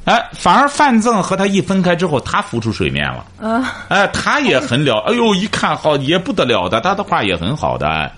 [0.06, 3.26] 哎，反而范增和他一分开之后，他浮出水面了。
[3.42, 3.74] 啊。
[3.90, 8.12] 哎，他也很了，哎呦，一看好也不得了的，他的画也很好的。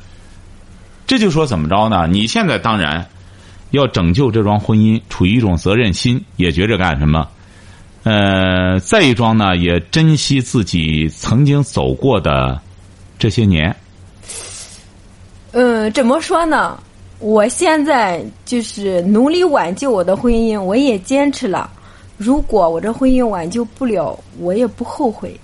[1.07, 2.07] 这就说怎么着呢？
[2.07, 3.07] 你现在当然。
[3.71, 7.27] 要拯救这桩婚姻，处于一种责任心，也觉着干什么？
[8.03, 12.59] 呃，再一桩呢，也珍惜自己曾经走过的
[13.17, 13.75] 这些年。
[15.51, 16.79] 嗯，怎么说呢？
[17.19, 21.69] 我现在就是努力挽救我的婚姻，我也坚持了。
[22.17, 25.39] 如果我这婚姻挽救不了，我也不后悔。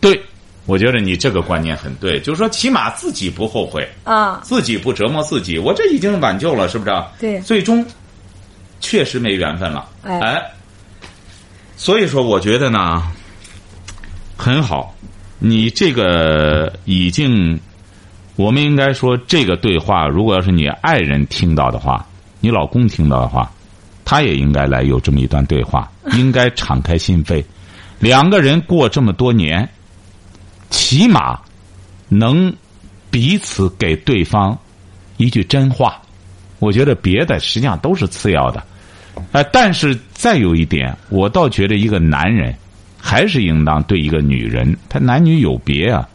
[0.00, 0.20] 对。
[0.64, 5.58] 我觉得你这个观念很对，就是说，起码自己不后悔啊，自己不折磨自己。
[5.58, 7.04] 我这已经挽救了，是不是？
[7.18, 7.84] 对，最终
[8.78, 9.88] 确实没缘分了。
[10.04, 10.40] 哎，
[11.82, 13.02] 所以说，我觉得呢，
[14.36, 14.94] 很好。
[15.40, 17.58] 你这个已经，
[18.36, 22.06] 我们应该说，这个对话，如果要是你爱人听到的话，
[22.38, 23.50] 你老公听到的话，
[24.04, 27.44] 他也应该来有这么一段对话，应该敞开心扉，
[27.98, 29.68] 两个人过这么多年。
[30.70, 31.40] 起码
[32.08, 32.54] 能
[33.10, 34.56] 彼此给对方
[35.16, 36.00] 一句真话，
[36.60, 38.62] 我觉得别的实际上都是次要的。
[39.32, 42.54] 哎，但是再有一点，我倒觉得一个男人
[42.98, 46.08] 还是应当对一个女人，他男女有别啊，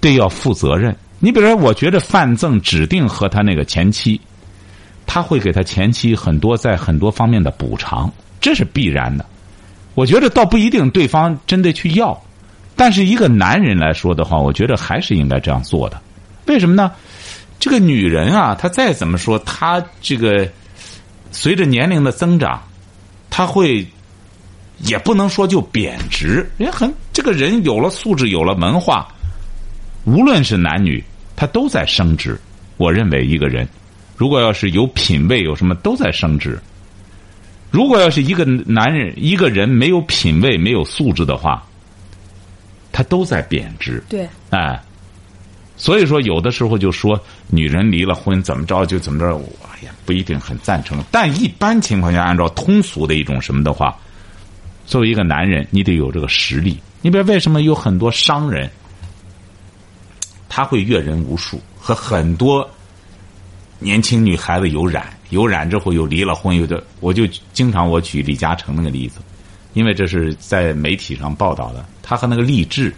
[0.00, 0.94] 得要负责任。
[1.18, 4.20] 你比如说，我觉得范增指定和他那个前妻，
[5.06, 9.24] 他会给他前妻很多在很多方面的补偿，这是必然的。
[9.94, 12.18] 我觉得倒不一定对方真的去要。
[12.76, 15.98] 但是一个男人来说的话，我觉得还是应该这样做的。
[16.46, 16.92] 为什么呢？
[17.58, 20.46] 这个女人啊，她再怎么说，她这个
[21.36, 22.62] 随着年龄的增长，
[23.28, 23.86] 他会
[24.78, 26.48] 也不能说就贬值。
[26.56, 29.06] 人很这个人有了素质，有了文化，
[30.06, 31.04] 无论是男女，
[31.36, 32.40] 他都在升值。
[32.78, 33.68] 我认为一个人
[34.16, 36.58] 如果要是有品位，有什么都在升值。
[37.70, 41.62] 如果要是一个男人一个人没有品位、没有素质的话，
[42.92, 44.82] 他都在贬值，对，哎，
[45.76, 50.98] 所以说有的时候就说女人离了婚怎么着就怎么着，哎呀不一定很赞成。
[51.10, 53.96] 但一般情况下，按照通俗的一种什么的话，
[54.86, 56.78] 作为一个男人，你得有这个实力。
[57.02, 58.70] 你比如为什么有很多商人，
[60.48, 62.68] 他会阅人无数，和很多
[63.78, 69.20] 年轻女孩子有染，有染之后又离了婚，有的我就经常我举李嘉诚那个例子。
[69.74, 72.90] 因为这是在媒体上报道的，他和那个励志，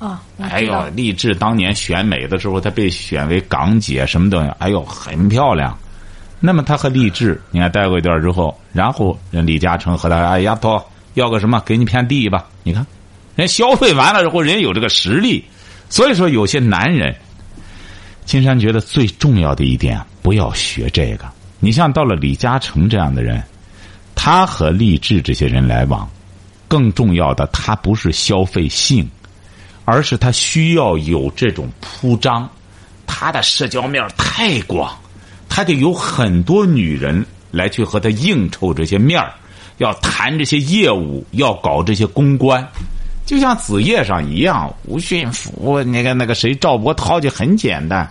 [0.00, 5.78] 啊，哎呦，励志当年选美的时候，她被选为港姐什么东西，哎呦，很漂亮。
[6.40, 10.82] 那么她和励志，你看待过一段之后，然后人李嘉诚和她，哎丫头
[11.14, 12.48] 要个什么，给你片地吧。
[12.62, 12.84] 你看，
[13.36, 15.44] 人消费完了之后，人有这个实力。
[15.88, 17.14] 所以说，有些男人，
[18.24, 21.26] 金山觉得最重要的一点，不要学这个。
[21.58, 23.42] 你像到了李嘉诚这样的人。
[24.22, 26.06] 他和励志这些人来往，
[26.68, 29.08] 更重要的，他不是消费性，
[29.90, 32.48] 而是他需要有这种铺张。
[33.08, 34.96] 他的社交面太广，
[35.48, 39.34] 他得有很多女人来去和他应酬这些面儿，
[39.78, 42.64] 要谈这些业务，要搞这些公关。
[43.26, 48.08] 就像子夜上一样，吴训甫那个那个谁赵伯涛就很简单，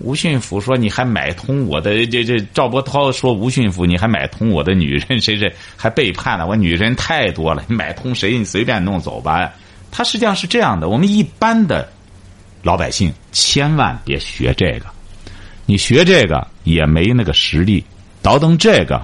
[0.00, 9.50] 吴训甫说你还买通我的这这赵伯涛说吴训甫你还买通我的女人谁谁还背叛了我女人太多了你买通谁你随便弄走吧。
[9.96, 11.88] 他实际上是这样的，我们一般的
[12.64, 14.86] 老百姓千万别学这个，
[15.66, 17.84] 你学这个也没那个实力，
[18.20, 19.00] 倒腾这个，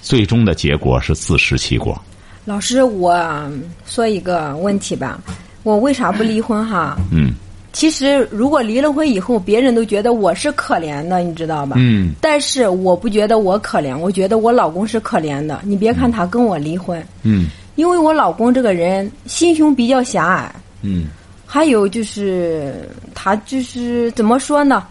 [0.00, 2.00] 最终的结果是自食其果。
[2.44, 3.50] 老师，我
[3.84, 5.20] 说一个问题吧，
[5.64, 6.96] 我为啥不离婚哈？
[7.10, 7.32] 嗯
[7.72, 11.76] 其实如果离了婚以后，别人都觉得我是可怜的，你知道吧？
[11.78, 15.60] 嗯但是我不觉得我可怜，我觉得我老公是可怜的。
[15.64, 17.48] 你别看他跟我离婚，嗯
[17.80, 21.06] 因为我老公这个人心胸比较狭隘，嗯
[21.46, 24.86] 还有就是他就是怎么说呢？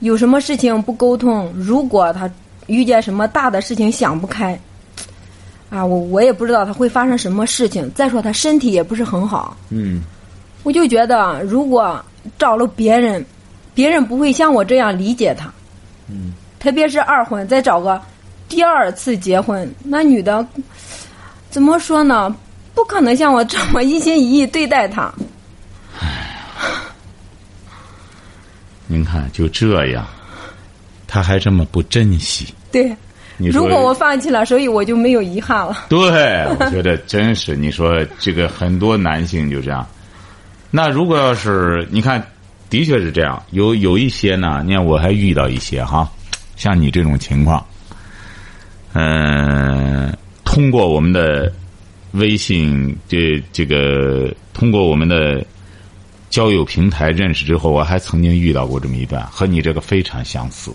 [0.00, 2.28] 有什么事情不沟通，如果他
[2.66, 4.58] 遇见什么大的事情想不开，
[5.68, 7.92] 啊，我我也不知道他会发生什么事情。
[7.94, 10.02] 再说他身体也不是很好，嗯
[10.62, 12.02] 我就觉得如果
[12.38, 13.22] 找了别人，
[13.74, 15.52] 别人不会像我这样理解他。
[16.08, 18.00] 嗯，特别是二婚，再找个
[18.48, 20.46] 第二次结婚，那女的
[21.54, 22.34] 怎么说呢？
[22.74, 25.08] 不可能像我这么一心一意对待他。
[28.88, 30.04] 您看就这样，
[31.06, 32.52] 他还这么不珍惜。
[32.72, 32.92] 对，
[33.36, 35.76] 你如果我放弃了，所以我就没有遗憾了。
[35.88, 39.86] 对，我觉得真是你说这个很多男性就这样。
[40.72, 42.20] 那如果要是你看，
[42.68, 46.10] 的确是这样，有有一些呢，你看我还遇到一些哈，
[46.56, 47.64] 像你这种情况，
[48.94, 50.12] 嗯、
[50.54, 51.52] 通过我们的
[52.12, 55.44] 微信这这个，通过我们的
[56.30, 60.72] 交友平台认识之后，我还曾经遇到过这么一段，和你这个非常相似。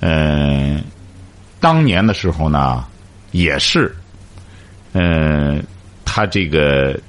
[0.00, 0.84] 嗯、
[1.58, 2.84] 当年的时候呢，
[3.32, 3.96] 也是，
[4.92, 5.64] 嗯、
[6.04, 7.00] 他这个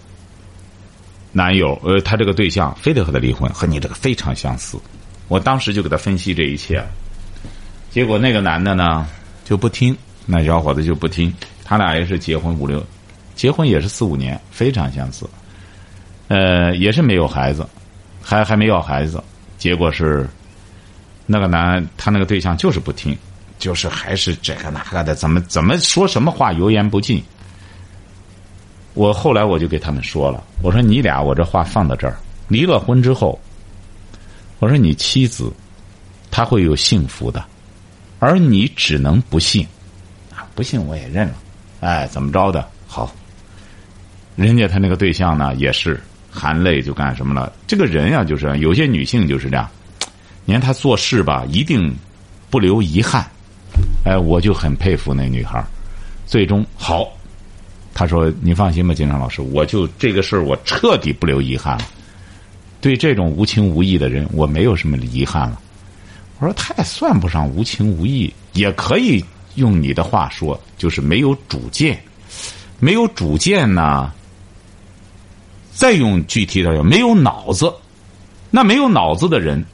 [1.34, 4.78] 男友，呃，他这个对象非得和他离婚，和你这个非常相似。
[5.28, 6.82] 我当时就给他分析这一切，
[7.92, 9.06] 结果那个男的呢
[9.44, 11.34] 就不听，那小伙子就不听。
[11.64, 12.86] 他俩也是结婚五六，
[13.36, 15.28] 结婚也是四五年，非常相似。
[16.28, 17.68] 呃，也是没有孩子，
[18.22, 19.24] 还还没要孩子，
[19.58, 20.28] 结果是
[21.26, 23.18] 那个男他那个对象就是不听，
[23.58, 27.24] 就是还是这个那个的，怎么怎么说什么话油盐不进。
[28.94, 32.16] 我后来我就给他们说了，我说你俩我这话放到这儿，
[32.48, 33.40] 离了婚之后，
[34.60, 35.52] 我说你妻子
[36.32, 37.44] 她会有幸福的，
[38.20, 39.68] 而你只能不幸，
[40.56, 41.36] 不信我也认了，
[41.82, 43.14] 哎，怎么着的好。
[44.36, 47.52] 人家他那个对象呢，也是含泪就干什么了。
[47.68, 49.70] 这个人呀、就是有些女性就是这样，
[50.46, 51.94] 你看她做事吧，一定
[52.50, 53.26] 不留遗憾。
[54.06, 55.64] 哎，我就很佩服那女孩
[56.26, 57.08] 最终好，
[57.94, 61.86] 她说：“你放心吧，金昌老师，我就这个事儿，我彻底不留遗憾了。
[62.80, 65.60] 对这种无情无义的人，我没有什么遗憾了。”
[66.40, 69.24] 我说：“他也算不上无情无义，也可以
[69.56, 72.02] 用你的话说，就是没有主见。
[72.80, 74.12] 没有主见呢，
[75.74, 77.74] 再用具体点讲，没有脑子。
[78.52, 79.66] 那没有脑子的人，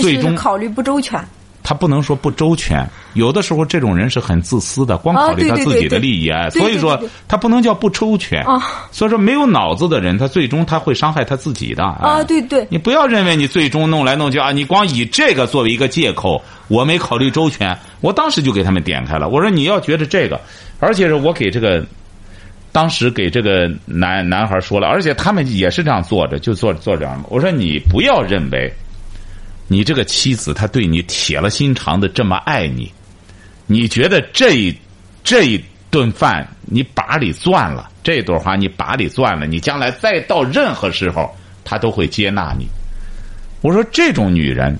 [0.00, 1.22] 最终考虑不周全。
[1.68, 8.42] 他不能说不周全，有的时候这种人是很自私的，光啊考虑他自己的利益啊，所以说他不能叫不周全。
[8.44, 8.58] 啊
[8.90, 11.84] 所以说没有脑子的人，他最终他会伤害他自己的。
[11.84, 17.76] 哎啊，对对，你不要认为你最终弄来弄去啊，你光以这个作为一个借口，我没考虑周全。
[18.00, 20.40] 我当时就给他们点开了，我说你要觉得这个，
[20.80, 21.84] 而且是我给这个，
[22.72, 27.22] 当时给这个男男孩说了，而且他们也是这样坐着，就坐坐这样。
[27.28, 28.72] 我说你不要认为，
[29.68, 32.90] 你这个妻子她对你铁了心肠的这么爱你，
[33.66, 34.74] 你觉得这一
[35.22, 41.30] 这一顿饭你把里攥了，这朵花你把里攥了，你将来再到任何时候，
[41.64, 42.66] 她都会接纳你。
[43.60, 44.78] 我说这种女人，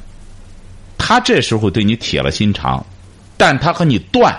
[0.96, 2.84] 她这时候对你铁了心肠，
[3.36, 4.34] 但她和你断，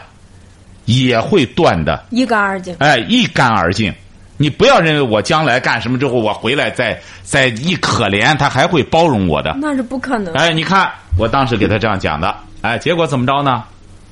[0.85, 2.75] 也会断的，一干二净。
[2.79, 3.93] 哎，一干二净。
[4.41, 9.53] 你不要认为我将来干什么之后，我回来再再一可怜，他还会包容我的。
[9.59, 10.33] 那是不可能。
[10.33, 13.65] 哎，你看，我当时给他这样讲的，哎，结果怎么着呢？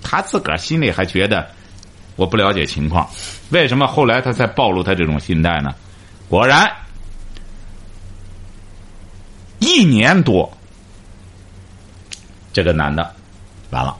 [0.03, 1.47] 他自个儿心里还觉得
[2.17, 3.09] 我不了解情况，
[3.51, 5.73] 为什么后来他才暴露他这种心态呢？
[6.27, 6.69] 果然，
[9.59, 10.51] 一年多，
[12.51, 13.15] 这个男的
[13.69, 13.95] 完了，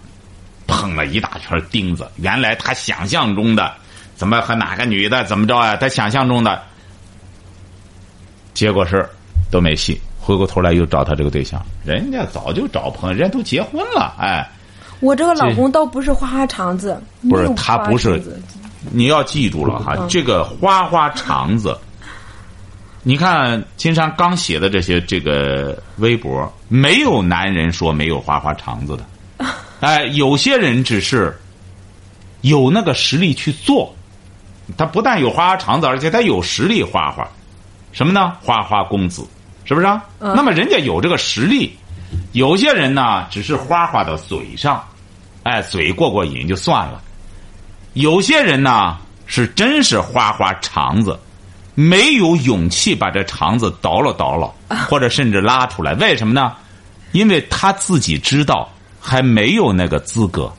[0.68, 2.06] 碰了一大圈钉子。
[2.18, 3.74] 原来他想象中的
[4.18, 5.78] 怎么和哪个女的怎么着啊？
[5.78, 6.62] 他想象中的，
[8.54, 9.08] 结果是
[9.50, 10.02] 都没戏。
[10.20, 14.46] 回过头来又找他这个对象，人家早就找朋友，人家都结婚了，哎，
[15.00, 18.22] 我这个老公倒不是花花肠子，不是他不是
[18.92, 20.10] 你要记住了哈，嗯。
[20.10, 21.78] 这个花花肠子，
[23.04, 29.46] 你看金山刚写的这些这个微博，没有男人说没有花花肠子的，
[29.80, 31.34] 哎，有些人只是
[32.42, 33.96] 有那个实力去做，
[34.76, 37.28] 他不但有花花肠子，而且他有实力花花，
[37.92, 38.34] 什么呢？
[38.42, 39.26] 花花公子，
[39.64, 40.04] 是不是啊？
[40.20, 41.78] 那么人家有这个实力，
[42.32, 44.84] 有些人呢只是花花到嘴上，
[45.44, 47.02] 哎，嘴过过瘾就算了，
[47.94, 51.18] 有些人呢是真是花花肠子。
[51.80, 54.52] 没有勇气把这肠子倒了倒了，
[54.90, 56.52] 或者甚至拉出来，为什么呢？
[57.12, 58.68] 因为他自己知道
[59.00, 60.52] 还没有那个资格。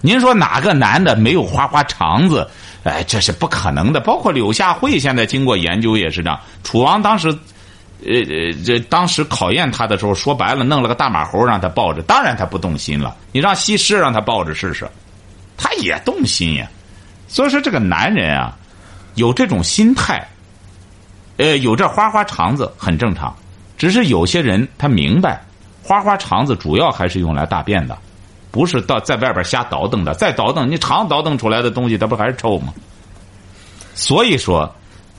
[0.00, 2.48] 您说哪个男的没有花花肠子？
[2.84, 4.00] 哎，这是不可能的。
[4.00, 6.38] 包括柳下惠现在经过研究也是这样。
[6.62, 7.28] 楚王当时，
[8.04, 13.16] 呃呃，这当时考验他的时候，说白了，弄了个大马猴让他抱着，当然他不动心了。
[13.32, 14.88] 你让西施让他抱着试试，
[15.56, 16.68] 他也动心呀。
[17.26, 18.54] 所以说，这个男人啊。
[19.14, 20.24] 有这种心态，
[21.38, 23.34] 呃，有这花花肠子很正常，
[23.76, 25.42] 只是有些人他明白，
[25.82, 27.98] 花花肠子主要还是用来大便的，
[28.50, 30.14] 不是到在外边瞎倒腾的。
[30.14, 32.72] 再倒腾，你肠倒腾出来的东西，它不还是臭吗？
[33.94, 34.74] 所以说，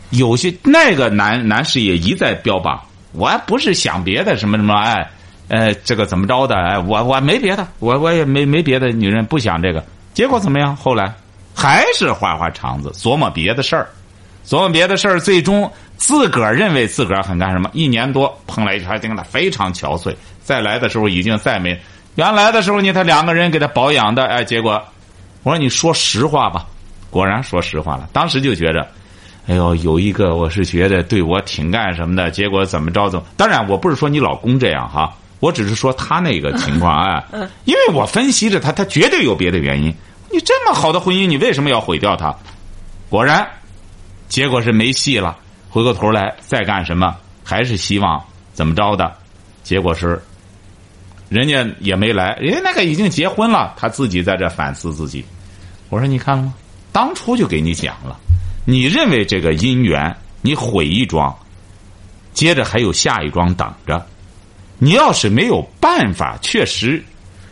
[0.10, 2.82] 有些那个男男士也一再标榜，
[3.14, 5.10] 我还不是想别的什么什么，哎，
[5.48, 6.56] 呃，这个怎么着的？
[6.56, 10.76] 哎，我我没别的，我我也没没别的女人不想这个，结果怎么样？
[10.76, 11.14] 后来。
[11.56, 13.90] 还是花花肠子，琢磨别的事儿，
[14.48, 17.70] 琢磨别的事儿，最终自个儿认为自个儿很干什么？
[17.74, 20.16] 一年多碰了一圈，盯的非常憔悴。
[20.42, 21.78] 再来的时候已经再没
[22.20, 24.74] 原来的时候，呢他两个人给他保养的，哎，结果
[25.44, 26.66] 我说你说实话吧，
[27.10, 28.10] 果然说实话了。
[28.12, 28.86] 当时就觉着，
[29.48, 33.26] 哎呦，有一个我是觉得对我挺干什么的，结果怎么着怎么？
[33.38, 37.24] 当然，我不是说你老公这样哈，我只是说他那个情况啊，
[37.64, 39.88] 因为我分析着他，他绝对有别的原因。
[40.30, 42.36] 你这么好的婚姻，你为什么要毁掉它？
[43.10, 43.48] 果然，
[44.28, 45.38] 结果是没戏了。
[45.70, 47.16] 回过头来再干什么，
[47.46, 49.10] 还是希望怎么着的？
[49.64, 50.22] 结果是，
[51.30, 55.24] 人家也没来，人家那个已经结婚了，他自己在这反思自己。
[55.90, 56.54] 我说你看了吗？
[56.92, 58.20] 当初就给你讲了，
[58.66, 61.34] 你认为这个姻缘你毁一桩，
[62.34, 64.06] 接着还有下一桩等着。
[64.80, 67.04] 你要是没有办法，确实。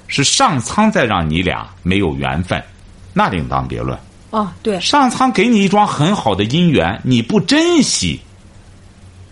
[0.10, 2.64] 是上苍在让你俩没有缘分，
[3.14, 4.00] 那另当别论。
[4.30, 8.18] 哦，对，上苍给你一桩很好的姻缘，你不珍惜，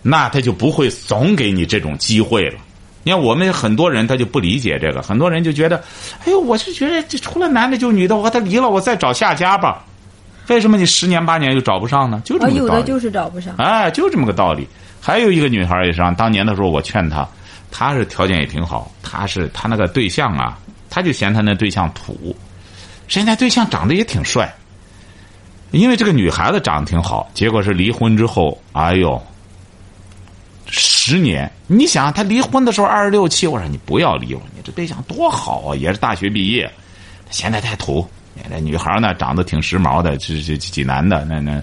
[0.01, 2.59] 那他就不会总给你这种机会了。
[3.05, 5.77] 你看，我们很多人他就不理解这个，很多人就觉得，
[6.25, 9.85] 哎呦，我是觉得这除了男的就女的，我和他离了，我再找下家吧。
[10.47, 12.19] 为什么你十年八年就找不上呢？
[12.25, 12.65] 就这么个道理。
[12.65, 13.53] 有的就是找不上。
[13.59, 14.67] 哎，就这么个道理。
[14.99, 17.27] 还有一个女孩也是，当年的时候我劝她，
[17.69, 20.57] 她是条件也挺好，她是她那个对象啊。
[20.89, 22.35] 她就嫌她那对象土，
[23.07, 24.51] 人家对象长得也挺帅。
[25.69, 29.21] 因为这个女孩子长得挺好，结果是离婚之后，哎呦，
[30.67, 31.51] 十年！
[31.67, 36.69] 你想他离婚的时候二十六七，我说你不要离了，你这对象多好啊，也是大学毕业，
[37.29, 38.05] 现在太土。
[38.49, 41.61] 那女孩呢，长得挺时髦的，这这济南的，那那，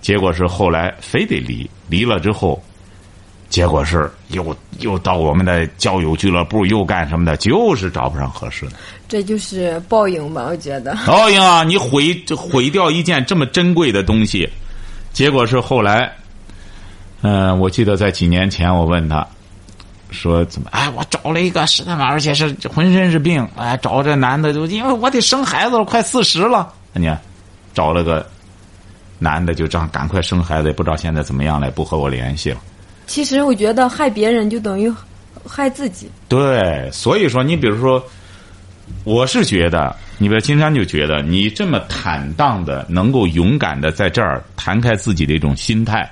[0.00, 2.62] 结果是后来非得离，离了之后。
[3.48, 7.36] 结果是又又到我们的交友俱乐部，又干什么的？
[7.36, 8.72] 就是找不上合适的。
[9.08, 10.46] 这就是报应吧？
[10.48, 11.62] 我觉得 报应啊！
[11.62, 14.48] 你毁毁掉一件这么珍贵的东西，
[15.12, 16.12] 结果是后来，
[17.22, 19.26] 嗯，我记得在几年前，我问他，
[20.10, 20.68] 说怎么？
[20.72, 27.20] 哎，我找了一个是他妈，而且是浑身是病，哎，找这男的就因为我得生孩子了，快四十了，你看，
[27.74, 28.24] 找了个
[29.18, 32.58] 男的就这样赶快生孩子，也不知道现在怎么样了，也不和我联系了。
[33.06, 34.92] 其实我觉得害别人就等于
[35.44, 36.10] 害自己。
[36.28, 38.04] 对，所以说你比如说，
[39.04, 46.08] 我是觉得，你比如金山就觉得你这么坦荡的，能够勇敢的在这儿谈开自己的一种心态。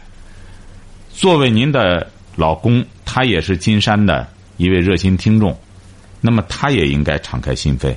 [1.14, 2.06] 作为您的
[2.36, 5.56] 老公，他也是金山的一位热心听众，
[6.20, 7.94] 那么他也应该敞开心扉。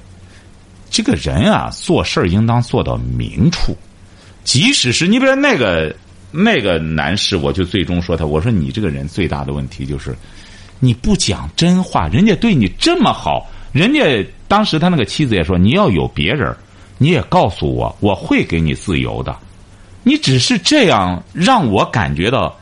[0.90, 3.76] 这个人啊，做事儿应当做到明处，
[4.44, 5.94] 即使是你比如那个。
[6.30, 10.14] 那个男士，我就最终说他，我说你这个人最大的问题就是，
[10.82, 12.10] 你不讲真话。
[12.10, 16.54] 人家对你这么好，人家当时他那个妻子也说，你要有别人，
[16.98, 19.36] 你也告诉我，我会给你自由的。
[20.04, 22.54] 你只是这样让我感觉到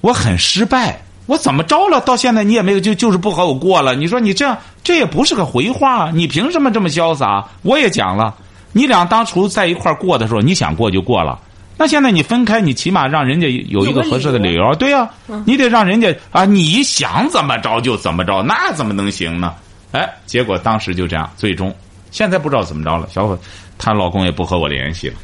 [0.00, 1.00] 我很失败。
[1.26, 2.00] 我怎么着了？
[2.00, 3.94] 到现在你也没有就就是不和我过了。
[3.94, 7.44] 你说你这样这也不是个回话，你凭什么这么潇洒？
[7.62, 8.34] 我也讲了，
[8.72, 11.38] 你俩当初在一块过的时候，你想过就过了。
[11.76, 15.08] 那现在你分开，你起码让人家有一个合适的理由，对呀，
[15.44, 19.54] 你得让人家啊，你想怎么着就怎么着，那怎么能行呢？
[19.92, 21.72] 哎，结果当时就这样，最终
[22.10, 23.06] 现在不知道怎么着了。
[23.12, 23.38] 小伙，
[23.76, 25.16] 她老公也不和我联系了，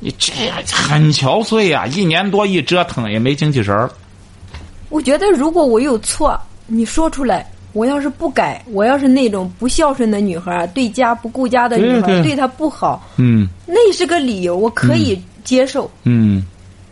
[0.00, 0.32] 你这
[0.72, 3.90] 很憔悴呀、一年多一折腾也没精气神儿。
[4.88, 7.46] 我觉得如果我有错，你说出来。
[7.72, 15.90] 我要是不改，我要是那种不孝顺的女孩，对家不顾家的女孩，对她不好，嗯那是个理由，我可以接受。
[16.04, 16.44] 嗯，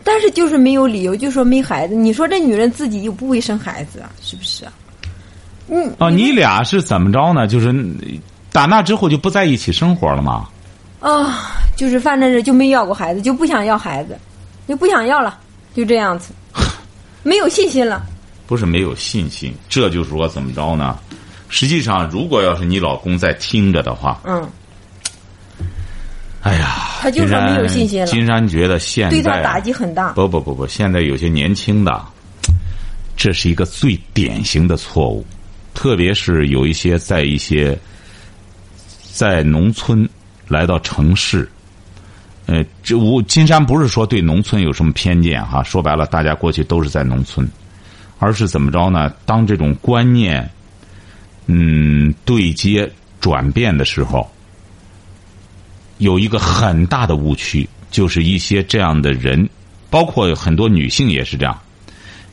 [0.03, 1.95] 但是就是没有理由，就说没孩子。
[1.95, 4.73] 你说这女人自己又不会生孩子啊，是不是啊？
[5.69, 7.47] 嗯，哦，你俩是怎么着呢？
[7.47, 7.73] 就是
[8.51, 10.49] 打那之后就不在一起生活了吗？
[11.03, 14.17] 啊，就是反正是就没要过孩子，就不想要孩子，
[14.65, 15.37] 就不想要了，
[15.75, 16.33] 就这样子，
[17.23, 18.01] 没有信心了。
[18.47, 20.97] 不是没有信心，这就是说怎么着呢？
[21.49, 24.49] 实际上，如果要是你老公在听着的话，嗯，
[26.41, 30.13] 哎呀，他就说没有信心了金山觉得现在对他打击很大。
[30.13, 32.01] 不不不不，现在有些年轻的，
[33.17, 35.25] 这是一个最典型的错误，
[35.73, 37.77] 特别是有一些在一些
[39.11, 40.07] 在农村
[40.53, 41.49] 来到城市，
[42.45, 47.49] 呃，这我金山不是说对农村有什么偏见哈，说白了，大家过去都是在农村，
[48.19, 49.09] 而是怎么着呢？
[49.25, 50.47] 当这种观念，
[51.47, 52.89] 嗯，对接
[53.19, 54.29] 转变的时候，
[55.97, 59.49] 有一个很大的误区，就是一些这样的人，
[59.89, 61.59] 包括很多女性也是这样，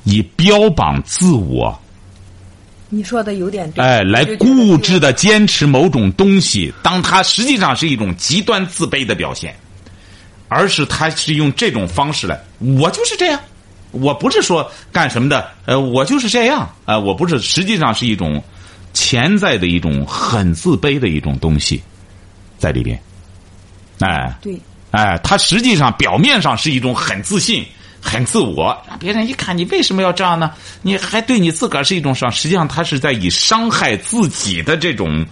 [0.05, 1.81] 以标榜自我，
[2.93, 9.55] 你说的有点对，哎，来固执的坚持某种东西，当他实际上是一种极端自卑的表现，
[10.49, 13.41] 而是他是用这种方式来，我就是这样，
[13.93, 18.43] 我不是说干什么的，呃，我就是这样，啊、我不是，实际上是一种
[18.93, 21.81] 潜在的一种很自卑的一种东西
[22.59, 23.01] 在里边，
[24.01, 24.59] 哎，对，
[24.91, 27.65] 哎，他实际上表面上是一种很自信、
[28.01, 30.53] 很自我，让别人一看你为什么要这样呢？
[30.83, 35.25] 你还对你自个儿是一种伤，实际上他是在以伤害自己的这种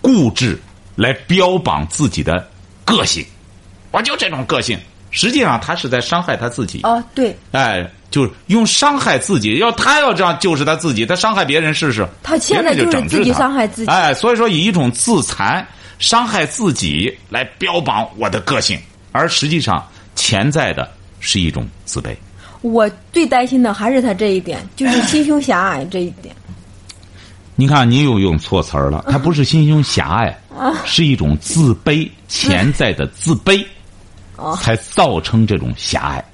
[0.00, 0.60] 固执
[0.94, 2.48] 来标榜自己的
[2.84, 3.24] 个性。
[3.90, 4.78] 我就这种个性，
[5.10, 6.80] 实际上他是在伤害他自己。
[6.84, 9.56] 哦，对，哎，就是用伤害自己。
[9.56, 12.06] 要他要这样就是他自己，他伤害别人试试。
[12.22, 15.66] 他现在就是自己伤害自己哎，所以说以一种自残、
[15.98, 20.90] 伤害自己来标榜我的个性，而实际上潜在的
[21.22, 22.14] 是一种自卑。
[22.60, 26.34] 我最担心的还是他这一点，就是 心胸狭隘这一点。
[27.54, 30.38] 你看，你又用错词儿了，他不是心胸狭隘，
[30.84, 33.64] 是一种自卑，潜在的自卑，
[34.58, 36.24] 才造成这种狭隘。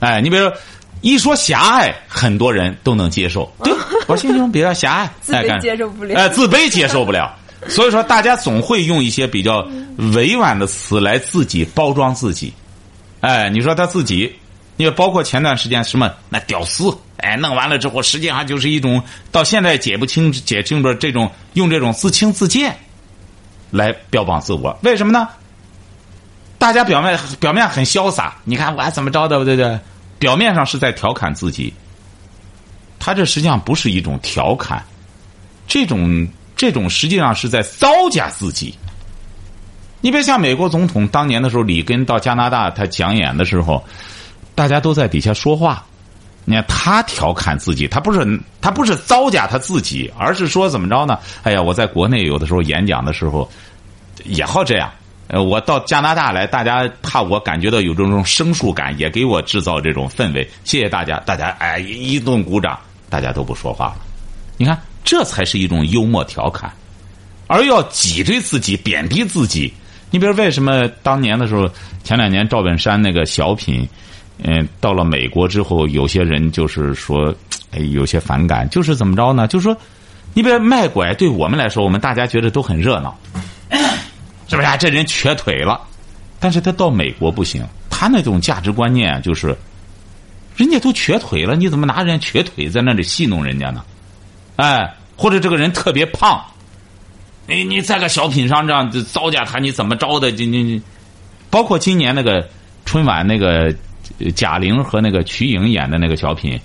[0.00, 0.56] 哎，你比如说，
[1.02, 3.50] 一说狭隘，很多人都能接受。
[3.62, 3.72] 对，
[4.06, 7.36] 我心胸比较狭隘， 自卑接受不了哎，自卑接受不了。
[7.68, 9.68] 所以说，大家总会用一些比较
[10.14, 12.52] 委婉的词来自己包装自己。
[13.20, 14.34] 哎，你说他自己，
[14.76, 22.74] 你包括前段时间什么那屌丝，哎，弄完了之后，实际上就是一种到现在解不清解清楚这种用这种自轻自贱
[23.70, 25.28] 来标榜自我，为什么呢？
[26.58, 29.78] 大家表面表面很潇洒，你看我还怎么着的，对不对？
[30.18, 31.72] 表面上是在调侃自己，
[32.98, 34.84] 他这实际上不是一种调侃，
[35.66, 38.74] 这种这种实际上是在糟践自己。
[40.00, 43.84] 你别像美国总统当年的时候，里根到加拿大他讲演的时候，
[44.54, 45.84] 大家都在底下说话。
[46.46, 51.18] 你看他调侃自己，他不是他不是糟践他自己，而是说怎么着呢？
[51.42, 53.48] 哎呀，我在国内有的时候演讲的时候
[54.24, 54.90] 也好这样。
[55.28, 60.48] 呃，我到加拿大来，大家怕我感觉到有这种生疏感，也给我制造这种氛围。
[60.64, 62.76] 谢谢大家，大家哎一顿鼓掌，
[63.08, 63.98] 大家都不说话了。
[64.56, 66.72] 你看，这才是一种幽默调侃，
[67.46, 69.72] 而要挤兑自己、贬低自己。
[70.10, 71.68] 你比如为什么当年的时候，
[72.02, 73.88] 前两年赵本山那个小品，
[74.42, 77.34] 嗯、到了美国之后，有些人就是说，
[77.72, 79.46] 哎，有些反感，就是怎么着呢？
[79.46, 79.76] 就是说，
[80.34, 83.16] 你比如卖拐，对我们来说，我们大家觉得都很热闹，
[84.48, 84.76] 是不是、啊？
[84.76, 85.80] 这人瘸腿了，
[86.38, 89.56] 但是他到美国不行，他那种价值观念就是，
[90.56, 93.84] 人家都瘸腿了，你怎么拿人家瘸腿在那里戏弄人家呢？
[94.56, 96.42] 哎，或者这个人特别胖，
[97.50, 100.30] 你你在个小品上这样糟践他，你怎么着的？
[100.30, 100.80] 你你你，
[101.50, 102.48] 包括今年那个
[102.86, 103.74] 春晚那个
[104.36, 106.58] 贾玲和那个瞿颖演的那个小品，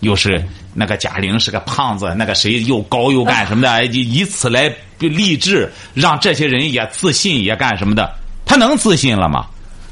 [0.00, 0.42] 又是
[0.74, 8.14] 那个贾玲是个胖子，那个谁又高又干什么的，以以此来励志，让这些人也自信也干什么的，
[8.46, 9.46] 他能自信了吗？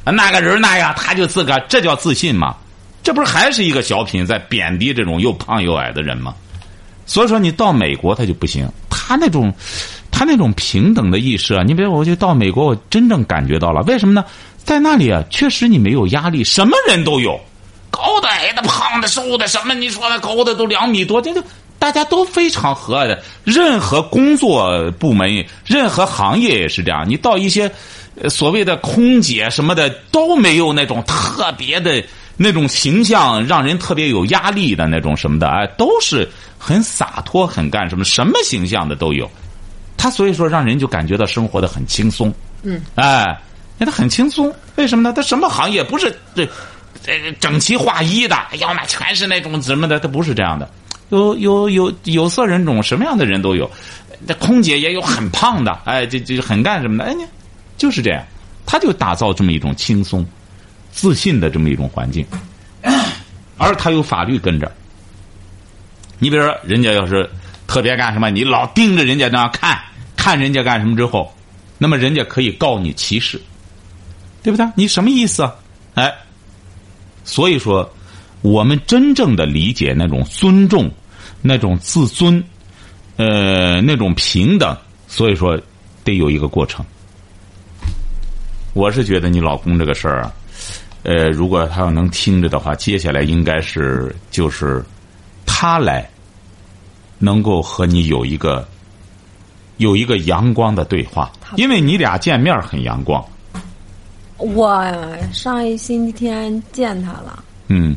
[0.05, 2.55] 那个人那样，他就自个这叫自信吗？
[3.03, 6.33] 这不是还是一个小品在贬低这种又胖又矮的人吗？
[7.07, 9.53] 所以说，你到美国他就不行，他那种，
[10.19, 14.25] 他那种平等的意识啊，你比如我就到美国，我真正感觉到了，为什么呢？
[14.65, 17.39] 在那里啊，确实你没有压力，什么人都有，
[17.91, 21.45] 高的、矮的、胖的、瘦的，什么你说的高的都两米多，这就
[21.79, 23.23] 大家都非常和蔼的。
[23.45, 27.07] 任何工作部门、任何行业也是这样。
[27.07, 27.71] 你到一些
[28.31, 32.03] 所谓的空姐什么的都没有那种特别的
[32.39, 39.31] 那种形象，让人特别有压力的那种什么的，哎，都是很洒脱、很干什么，什么形象的都有。
[40.07, 42.33] 他所以说让人就感觉到生活的很轻松。
[42.63, 43.37] 嗯，哎，
[43.77, 45.13] 那他很轻松，为什么呢？
[45.13, 46.49] 他什么行业不是这
[47.03, 48.37] 这整齐划一的？
[48.61, 50.71] 要么全是那种什么的，他不是这样的。
[51.09, 53.69] 有有有有色人种，什么样的人都有。
[54.25, 57.11] 那空姐也有很胖的，哎，这这很干什么的？
[57.11, 57.25] 哎，你
[57.77, 58.25] 就是这样，
[58.65, 60.25] 他就打造这么一种轻松、
[60.93, 62.25] 自信的这么一种环境，
[63.59, 64.71] 而他有法律跟着。
[66.21, 67.29] 你比如说，人家要是
[67.67, 69.79] 特别干什么，你老盯着人家那样看，
[70.27, 71.33] 看人家干什么之后，
[71.79, 73.41] 那么人家可以告你歧视，
[74.43, 74.67] 对不对？
[74.75, 75.55] 你什么意思啊？
[75.95, 76.13] 哎，
[77.23, 77.89] 所以说，
[78.43, 80.91] 我们真正的理解那种尊重、
[81.43, 82.43] 那种自尊。
[83.19, 85.57] 呃，那种平等，所以说
[86.03, 86.85] 得有一个过程。
[88.75, 90.35] 我是觉得你老公这个事儿啊，
[91.05, 94.85] 呃，如果他要能听着的话，接下来应该是就是
[95.47, 96.11] 他来
[97.21, 98.67] 能够和你有一个
[99.77, 103.25] 有一个阳光的对话，因为你俩见面很阳光。
[104.39, 104.85] 我
[105.33, 107.97] 上一星期天见他了，嗯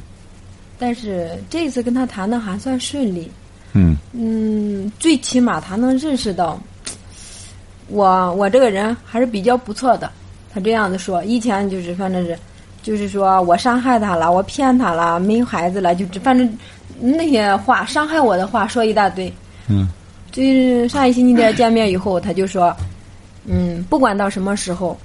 [0.78, 3.30] 但是这次跟他谈的还算顺利。
[3.74, 6.60] 嗯嗯，最起码他能认识到
[7.88, 10.10] 我我这个人还是比较不错的。
[10.52, 12.40] 他这样子说，以前就是反正是，
[12.82, 16.58] 就是说我伤害他了，我骗他了，没有孩子了，就反正
[17.00, 19.32] 那些话伤害我的话说一大堆。
[19.68, 19.88] 嗯
[20.32, 22.76] 就是上一星期天见面以后，他就说，
[23.46, 24.98] 嗯，不管到什么时候，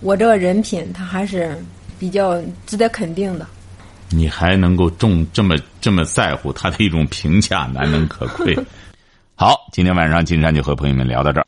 [0.00, 1.56] 我这个人品他还是
[1.98, 3.46] 比较值得肯定的。
[4.10, 8.56] 你还能够重这么这么在乎他的一种评价，难能可贵。
[9.34, 11.46] 好，今天晚上金山就和朋友们聊到这儿。